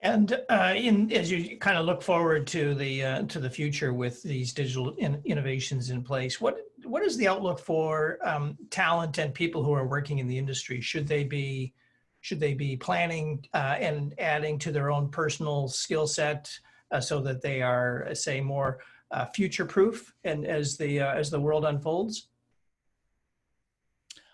And 0.02 0.40
uh, 0.48 0.72
in 0.74 1.12
as 1.12 1.30
you 1.30 1.58
kind 1.58 1.76
of 1.76 1.84
look 1.84 2.00
forward 2.00 2.46
to 2.48 2.74
the 2.74 3.04
uh, 3.04 3.22
to 3.24 3.38
the 3.38 3.50
future 3.50 3.92
with 3.92 4.22
these 4.22 4.54
digital 4.54 4.94
in, 4.94 5.20
innovations 5.26 5.90
in 5.90 6.02
place, 6.02 6.40
what 6.40 6.58
what 6.84 7.02
is 7.02 7.18
the 7.18 7.28
outlook 7.28 7.58
for 7.58 8.18
um, 8.22 8.56
talent 8.70 9.18
and 9.18 9.34
people 9.34 9.62
who 9.62 9.74
are 9.74 9.86
working 9.86 10.18
in 10.18 10.26
the 10.26 10.38
industry? 10.38 10.80
Should 10.80 11.06
they 11.06 11.24
be 11.24 11.74
should 12.22 12.40
they 12.40 12.54
be 12.54 12.76
planning 12.76 13.44
uh, 13.52 13.76
and 13.78 14.14
adding 14.18 14.58
to 14.60 14.72
their 14.72 14.90
own 14.90 15.10
personal 15.10 15.68
skill 15.68 16.06
set 16.06 16.50
uh, 16.90 17.00
so 17.00 17.20
that 17.20 17.42
they 17.42 17.62
are, 17.62 18.06
uh, 18.10 18.14
say, 18.14 18.40
more 18.40 18.78
uh, 19.10 19.26
future 19.26 19.64
proof 19.66 20.14
and 20.24 20.46
as 20.46 20.78
the 20.78 21.00
as 21.00 21.30
the 21.30 21.40
world 21.40 21.66
unfolds? 21.66 22.28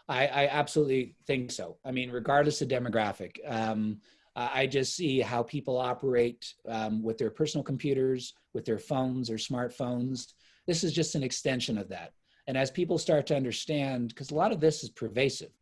I, 0.08 0.26
I 0.28 0.48
absolutely 0.48 1.16
think 1.26 1.50
so. 1.50 1.78
I 1.84 1.90
mean, 1.90 2.12
regardless 2.12 2.62
of 2.62 2.68
demographic. 2.68 3.38
Um, 3.44 4.00
I 4.36 4.66
just 4.66 4.94
see 4.94 5.20
how 5.20 5.42
people 5.42 5.78
operate 5.78 6.52
um, 6.68 7.02
with 7.02 7.16
their 7.16 7.30
personal 7.30 7.64
computers, 7.64 8.34
with 8.52 8.66
their 8.66 8.78
phones 8.78 9.30
or 9.30 9.36
smartphones. 9.36 10.34
This 10.66 10.84
is 10.84 10.92
just 10.92 11.14
an 11.14 11.22
extension 11.22 11.78
of 11.78 11.88
that. 11.88 12.12
And 12.46 12.56
as 12.56 12.70
people 12.70 12.98
start 12.98 13.26
to 13.28 13.36
understand, 13.36 14.08
because 14.10 14.30
a 14.30 14.34
lot 14.34 14.52
of 14.52 14.60
this 14.60 14.84
is 14.84 14.90
pervasive, 14.90 15.52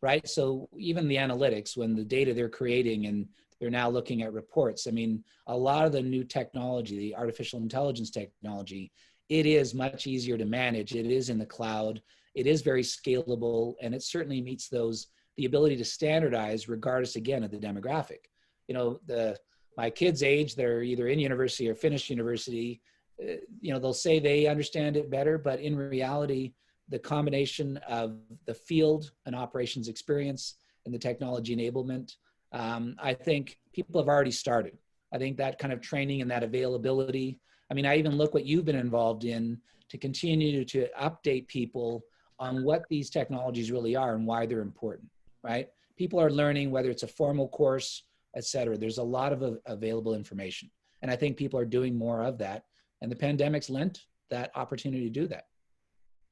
right? 0.00 0.26
So 0.26 0.68
even 0.78 1.08
the 1.08 1.16
analytics, 1.16 1.76
when 1.76 1.94
the 1.94 2.04
data 2.04 2.32
they're 2.32 2.48
creating 2.48 3.06
and 3.06 3.28
they're 3.60 3.70
now 3.70 3.90
looking 3.90 4.22
at 4.22 4.32
reports, 4.32 4.86
I 4.86 4.92
mean, 4.92 5.22
a 5.46 5.56
lot 5.56 5.84
of 5.84 5.92
the 5.92 6.02
new 6.02 6.24
technology, 6.24 6.98
the 6.98 7.14
artificial 7.14 7.60
intelligence 7.60 8.10
technology, 8.10 8.92
it 9.28 9.46
is 9.46 9.74
much 9.74 10.06
easier 10.06 10.38
to 10.38 10.44
manage. 10.46 10.94
It 10.94 11.06
is 11.06 11.28
in 11.28 11.38
the 11.38 11.46
cloud. 11.46 12.02
It 12.34 12.46
is 12.46 12.62
very 12.62 12.82
scalable, 12.82 13.74
and 13.82 13.94
it 13.94 14.02
certainly 14.02 14.40
meets 14.40 14.68
those 14.68 15.08
the 15.36 15.44
ability 15.44 15.76
to 15.76 15.84
standardize 15.84 16.68
regardless 16.68 17.16
again 17.16 17.42
of 17.42 17.50
the 17.50 17.58
demographic. 17.58 18.26
You 18.68 18.74
know 18.74 19.00
the 19.06 19.38
my 19.76 19.90
kids 19.90 20.22
age 20.22 20.54
they're 20.54 20.82
either 20.82 21.08
in 21.08 21.18
university 21.18 21.68
or 21.68 21.74
finished 21.74 22.10
university 22.10 22.80
uh, 23.22 23.34
you 23.60 23.72
know 23.72 23.78
they'll 23.78 23.92
say 23.92 24.18
they 24.18 24.46
understand 24.46 24.96
it 24.96 25.10
better 25.10 25.38
but 25.38 25.60
in 25.60 25.76
reality 25.76 26.52
the 26.88 26.98
combination 26.98 27.78
of 27.88 28.16
the 28.46 28.54
field 28.54 29.12
and 29.26 29.34
operations 29.34 29.88
experience 29.88 30.56
and 30.84 30.94
the 30.94 30.98
technology 30.98 31.56
enablement 31.56 32.16
um, 32.52 32.94
i 33.02 33.14
think 33.14 33.58
people 33.72 34.00
have 34.00 34.08
already 34.08 34.30
started. 34.30 34.76
I 35.14 35.18
think 35.18 35.36
that 35.38 35.58
kind 35.58 35.72
of 35.72 35.80
training 35.80 36.22
and 36.22 36.30
that 36.30 36.42
availability 36.42 37.38
i 37.70 37.74
mean 37.74 37.86
i 37.86 37.96
even 37.96 38.16
look 38.16 38.34
what 38.34 38.46
you've 38.46 38.64
been 38.64 38.76
involved 38.76 39.24
in 39.24 39.58
to 39.88 39.98
continue 39.98 40.64
to 40.64 40.88
update 41.00 41.46
people 41.48 42.02
on 42.38 42.64
what 42.64 42.84
these 42.88 43.10
technologies 43.10 43.70
really 43.70 43.94
are 43.94 44.14
and 44.14 44.26
why 44.26 44.46
they're 44.46 44.60
important 44.60 45.08
right? 45.42 45.68
People 45.96 46.20
are 46.20 46.30
learning 46.30 46.70
whether 46.70 46.90
it's 46.90 47.02
a 47.02 47.08
formal 47.08 47.48
course, 47.48 48.04
et 48.36 48.44
cetera. 48.44 48.76
There's 48.76 48.98
a 48.98 49.02
lot 49.02 49.32
of 49.32 49.58
available 49.66 50.14
information. 50.14 50.70
And 51.02 51.10
I 51.10 51.16
think 51.16 51.36
people 51.36 51.58
are 51.58 51.64
doing 51.64 51.96
more 51.96 52.22
of 52.22 52.38
that. 52.38 52.64
And 53.00 53.10
the 53.10 53.16
pandemic's 53.16 53.68
lent 53.68 54.06
that 54.30 54.52
opportunity 54.54 55.04
to 55.04 55.20
do 55.20 55.26
that. 55.28 55.46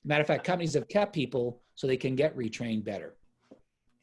Matter 0.04 0.22
of 0.22 0.26
fact, 0.26 0.44
companies 0.44 0.74
have 0.74 0.88
kept 0.88 1.12
people 1.12 1.60
so 1.74 1.86
they 1.86 1.96
can 1.96 2.16
get 2.16 2.36
retrained 2.36 2.84
better. 2.84 3.16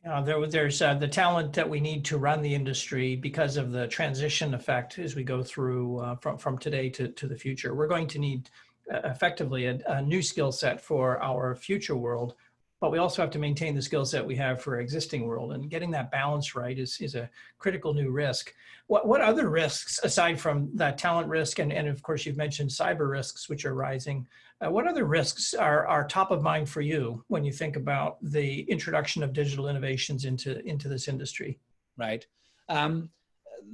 Uh, 0.07 0.21
there, 0.21 0.45
there's 0.47 0.81
uh, 0.81 0.93
the 0.93 1.07
talent 1.07 1.53
that 1.53 1.67
we 1.67 1.79
need 1.79 2.05
to 2.05 2.17
run 2.17 2.41
the 2.41 2.53
industry 2.53 3.15
because 3.15 3.57
of 3.57 3.71
the 3.71 3.87
transition 3.87 4.53
effect 4.53 4.99
as 4.99 5.15
we 5.15 5.23
go 5.23 5.41
through 5.41 5.99
uh, 5.99 6.15
from, 6.17 6.37
from 6.37 6.57
today 6.57 6.89
to, 6.89 7.07
to 7.09 7.27
the 7.27 7.35
future. 7.35 7.73
We're 7.73 7.87
going 7.87 8.07
to 8.07 8.19
need 8.19 8.49
uh, 8.93 8.99
effectively 9.05 9.65
a, 9.65 9.79
a 9.87 10.01
new 10.01 10.21
skill 10.21 10.51
set 10.51 10.79
for 10.79 11.21
our 11.21 11.55
future 11.55 11.95
world 11.95 12.35
but 12.79 12.91
we 12.91 12.99
also 12.99 13.21
have 13.21 13.31
to 13.31 13.39
maintain 13.39 13.73
the 13.73 13.81
skill 13.81 14.05
set 14.05 14.25
we 14.25 14.35
have 14.35 14.61
for 14.61 14.75
our 14.75 14.81
existing 14.81 15.25
world 15.25 15.53
and 15.53 15.69
getting 15.69 15.91
that 15.91 16.11
balance 16.11 16.55
right 16.55 16.77
is, 16.77 16.99
is 17.01 17.15
a 17.15 17.29
critical 17.57 17.93
new 17.93 18.11
risk. 18.11 18.53
What, 18.85 19.07
what 19.07 19.21
other 19.21 19.49
risks 19.49 19.99
aside 20.03 20.39
from 20.39 20.69
that 20.75 20.97
talent 20.97 21.27
risk 21.27 21.59
and, 21.59 21.73
and 21.73 21.87
of 21.87 22.01
course 22.03 22.25
you've 22.25 22.37
mentioned 22.37 22.69
cyber 22.69 23.09
risks 23.09 23.49
which 23.49 23.65
are 23.65 23.73
rising 23.73 24.27
uh, 24.63 24.71
what 24.71 24.87
other 24.87 25.05
risks 25.05 25.53
are, 25.53 25.85
are 25.87 26.07
top 26.07 26.31
of 26.31 26.41
mind 26.41 26.67
for 26.67 26.81
you 26.81 27.23
when 27.27 27.43
you 27.43 27.51
think 27.51 27.75
about 27.75 28.17
the 28.21 28.61
introduction 28.61 29.21
of 29.21 29.33
digital 29.33 29.69
innovations 29.69 30.25
into, 30.25 30.65
into 30.65 30.87
this 30.87 31.07
industry? 31.07 31.59
Right. 31.95 32.25
Um, 32.69 33.09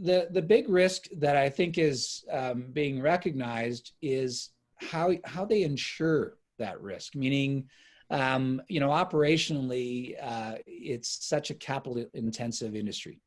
the, 0.02 0.28
the 0.32 0.42
big 0.42 0.70
risk 0.70 1.06
that 1.18 1.36
i 1.36 1.50
think 1.50 1.78
is 1.78 2.24
um, 2.32 2.66
being 2.74 3.02
recognized 3.02 3.92
is 4.02 4.50
how, 4.78 5.12
how 5.26 5.46
they 5.46 5.64
ensure 5.64 6.38
that 6.58 6.82
risk 6.82 7.16
meaning 7.16 7.70
um, 8.14 8.62
you 8.70 8.80
know, 8.80 8.90
operationally, 8.90 10.16
uh, 10.22 10.56
it's 10.68 11.26
such 11.28 11.50
a 11.50 11.56
capital 11.56 12.06
intensive 12.14 12.76
industry. 12.76 13.20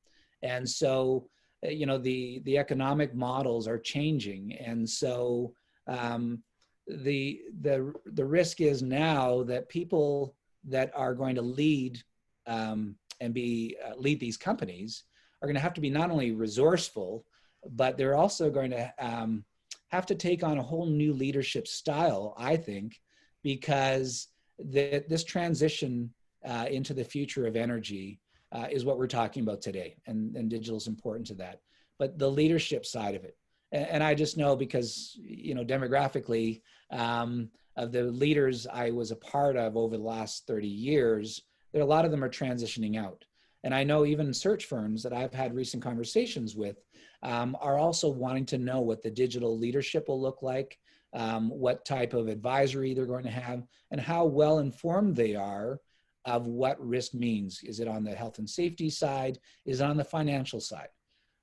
And 0.43 0.67
so, 0.67 1.29
uh, 1.67 1.71
you 1.71 1.87
know, 1.87 1.99
the, 1.99 2.41
the 2.45 2.57
economic 2.57 3.13
models 3.13 3.67
are 3.67 3.79
changing. 3.79 4.55
And 4.55 4.89
so 4.89 5.55
um, 5.89 6.41
the, 6.87 7.41
the, 7.63 7.93
the 8.05 8.25
risk 8.25 8.61
is 8.61 8.81
now 8.81 9.43
that 9.43 9.69
people 9.69 10.37
that 10.69 10.93
are 10.95 11.17
going 11.17 11.35
to 11.35 11.43
lead 11.43 12.01
um, 12.47 12.95
and 13.21 13.35
be 13.35 13.77
uh, 13.85 13.97
lead 13.97 14.21
these 14.21 14.37
companies 14.37 15.03
are 15.43 15.49
going 15.49 15.57
to 15.57 15.61
have 15.61 15.75
to 15.75 15.81
be 15.81 15.91
not 15.91 16.13
only 16.13 16.31
resourceful, 16.31 17.25
but 17.71 17.99
they're 17.99 18.15
also 18.15 18.51
going 18.51 18.71
to 18.71 18.95
um, 19.01 19.45
have 19.89 20.07
to 20.07 20.15
take 20.15 20.45
on 20.45 20.59
a 20.59 20.63
whole 20.63 20.87
new 20.87 21.13
leadership 21.13 21.67
style, 21.67 22.35
I 22.39 22.57
think, 22.57 23.01
because 23.43 24.29
that 24.59 25.09
this 25.09 25.25
transition 25.25 26.13
uh, 26.45 26.67
into 26.71 26.95
the 26.95 27.05
future 27.05 27.47
of 27.47 27.57
energy 27.57 28.21
uh, 28.53 28.67
is 28.71 28.85
what 28.85 28.99
we're 28.99 29.07
talking 29.07 29.43
about 29.43 29.61
today, 29.61 29.97
and, 30.07 30.37
and 30.37 30.49
digital 30.49 30.77
is 30.77 30.87
important 30.87 31.27
to 31.27 31.35
that. 31.35 31.61
But 31.99 32.19
the 32.19 32.31
leadership 32.31 32.87
side 32.87 33.15
of 33.15 33.25
it, 33.25 33.37
and, 33.73 33.87
and 33.87 34.03
I 34.03 34.15
just 34.15 34.37
know 34.37 34.57
because 34.57 35.19
you 35.21 35.55
know 35.55 35.65
demographically, 35.65 36.63
um, 36.91 37.51
of 37.77 37.93
the 37.93 38.05
leaders 38.05 38.67
I 38.67 38.91
was 38.91 39.11
a 39.11 39.17
part 39.17 39.57
of 39.57 39.77
over 39.77 39.97
the 39.97 40.03
last 40.03 40.47
30 40.47 40.67
years, 40.67 41.43
that 41.73 41.83
a 41.83 41.85
lot 41.85 42.05
of 42.05 42.11
them 42.11 42.25
are 42.25 42.31
transitioning 42.31 42.97
out. 42.97 43.25
And 43.65 43.75
I 43.75 43.85
know 43.85 44.07
even 44.07 44.33
search 44.33 44.67
firms 44.67 45.03
that 45.03 45.13
I've 45.13 45.35
had 45.35 45.55
recent 45.55 45.83
conversations 45.83 46.55
with 46.55 46.77
um, 47.23 47.57
are 47.61 47.79
also 47.79 48.09
wanting 48.09 48.47
to 48.47 48.59
know 48.59 48.81
what 48.81 49.03
the 49.03 49.11
digital 49.11 49.59
leadership 49.59 50.09
will 50.09 50.21
look 50.21 50.43
like 50.43 50.79
um, 51.15 51.49
what 51.49 51.85
type 51.85 52.15
of 52.15 52.29
advisory 52.29 52.95
they're 52.95 53.07
going 53.07 53.25
to 53.25 53.31
have, 53.31 53.63
and 53.91 54.01
how 54.01 54.25
well 54.25 54.59
informed 54.59 55.17
they 55.17 55.35
are 55.35 55.81
of 56.25 56.47
what 56.47 56.85
risk 56.85 57.15
means. 57.15 57.61
Is 57.63 57.81
it 57.81 57.89
on 57.89 58.05
the 58.05 58.15
health 58.15 58.39
and 58.39 58.51
safety 58.51 58.91
side? 58.91 59.39
Is 59.65 59.81
it 59.81 59.85
on 59.85 59.97
the 59.97 60.05
financial 60.05 60.61
side? 60.61 60.89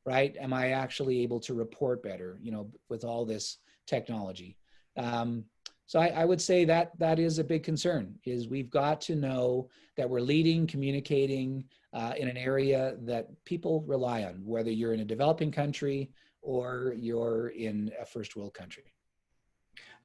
Right? 0.05 0.35
Am 0.39 0.53
I 0.53 0.71
actually 0.71 1.21
able 1.21 1.39
to 1.41 1.53
report 1.53 2.03
better? 2.03 2.37
You 2.41 2.51
know, 2.51 2.71
with 2.89 3.05
all 3.05 3.25
this 3.25 3.59
technology. 3.87 4.57
Um, 4.97 5.45
so 5.85 5.99
I, 5.99 6.07
I, 6.07 6.25
would 6.25 6.41
say 6.41 6.65
that 6.65 6.97
that 6.99 7.19
is 7.19 7.39
a 7.39 7.43
big 7.43 7.63
concern. 7.63 8.15
Is 8.25 8.47
we've 8.47 8.69
got 8.69 9.01
to 9.01 9.15
know 9.15 9.69
that 9.97 10.09
we're 10.09 10.21
leading, 10.21 10.67
communicating 10.67 11.65
uh, 11.93 12.13
in 12.17 12.27
an 12.27 12.37
area 12.37 12.95
that 13.01 13.27
people 13.45 13.83
rely 13.87 14.23
on, 14.23 14.41
whether 14.45 14.71
you're 14.71 14.93
in 14.93 15.01
a 15.01 15.05
developing 15.05 15.51
country 15.51 16.11
or 16.41 16.95
you're 16.97 17.49
in 17.49 17.91
a 18.01 18.05
first 18.05 18.35
world 18.35 18.53
country. 18.53 18.93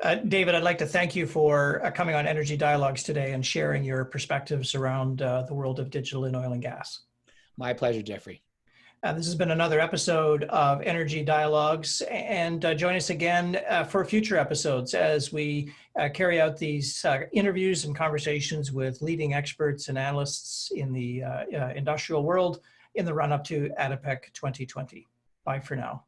Uh, 0.00 0.14
David, 0.14 0.54
I'd 0.54 0.62
like 0.62 0.78
to 0.78 0.87
thank 0.87 1.16
you 1.16 1.26
for 1.26 1.84
uh, 1.84 1.90
coming 1.90 2.14
on 2.14 2.24
Energy 2.24 2.56
Dialogues 2.56 3.02
today 3.02 3.32
and 3.32 3.44
sharing 3.44 3.82
your 3.82 4.04
perspectives 4.04 4.76
around 4.76 5.22
uh, 5.22 5.42
the 5.42 5.54
world 5.54 5.80
of 5.80 5.90
digital 5.90 6.26
in 6.26 6.37
oil 6.37 6.52
and 6.52 6.62
gas. 6.62 7.00
My 7.56 7.72
pleasure, 7.72 8.00
Jeffrey. 8.00 8.40
Uh, 9.02 9.12
this 9.12 9.26
has 9.26 9.34
been 9.34 9.50
another 9.50 9.80
episode 9.80 10.44
of 10.44 10.82
Energy 10.82 11.24
Dialogues, 11.24 12.00
and 12.02 12.64
uh, 12.64 12.74
join 12.74 12.94
us 12.94 13.11
again 13.11 13.61
uh, 13.68 13.82
for 13.82 14.04
future 14.04 14.37
episodes 14.37 14.94
as 14.94 15.32
we 15.32 15.72
carry 16.14 16.40
out 16.40 16.56
these 16.56 17.04
interviews 17.32 17.84
and 17.84 17.94
conversations 17.94 18.70
with 18.70 19.02
leading 19.02 19.34
experts 19.34 19.88
and 19.88 19.98
analysts 19.98 20.70
in 20.70 20.92
the 20.92 21.24
industrial 21.74 22.22
world 22.22 22.61
in 22.94 23.04
the 23.04 23.12
run 23.14 23.32
up 23.32 23.42
to 23.44 23.70
ADIPEC 23.80 24.32
2020. 24.32 25.06
Bye 25.44 25.58
for 25.58 25.74
now. 25.74 26.04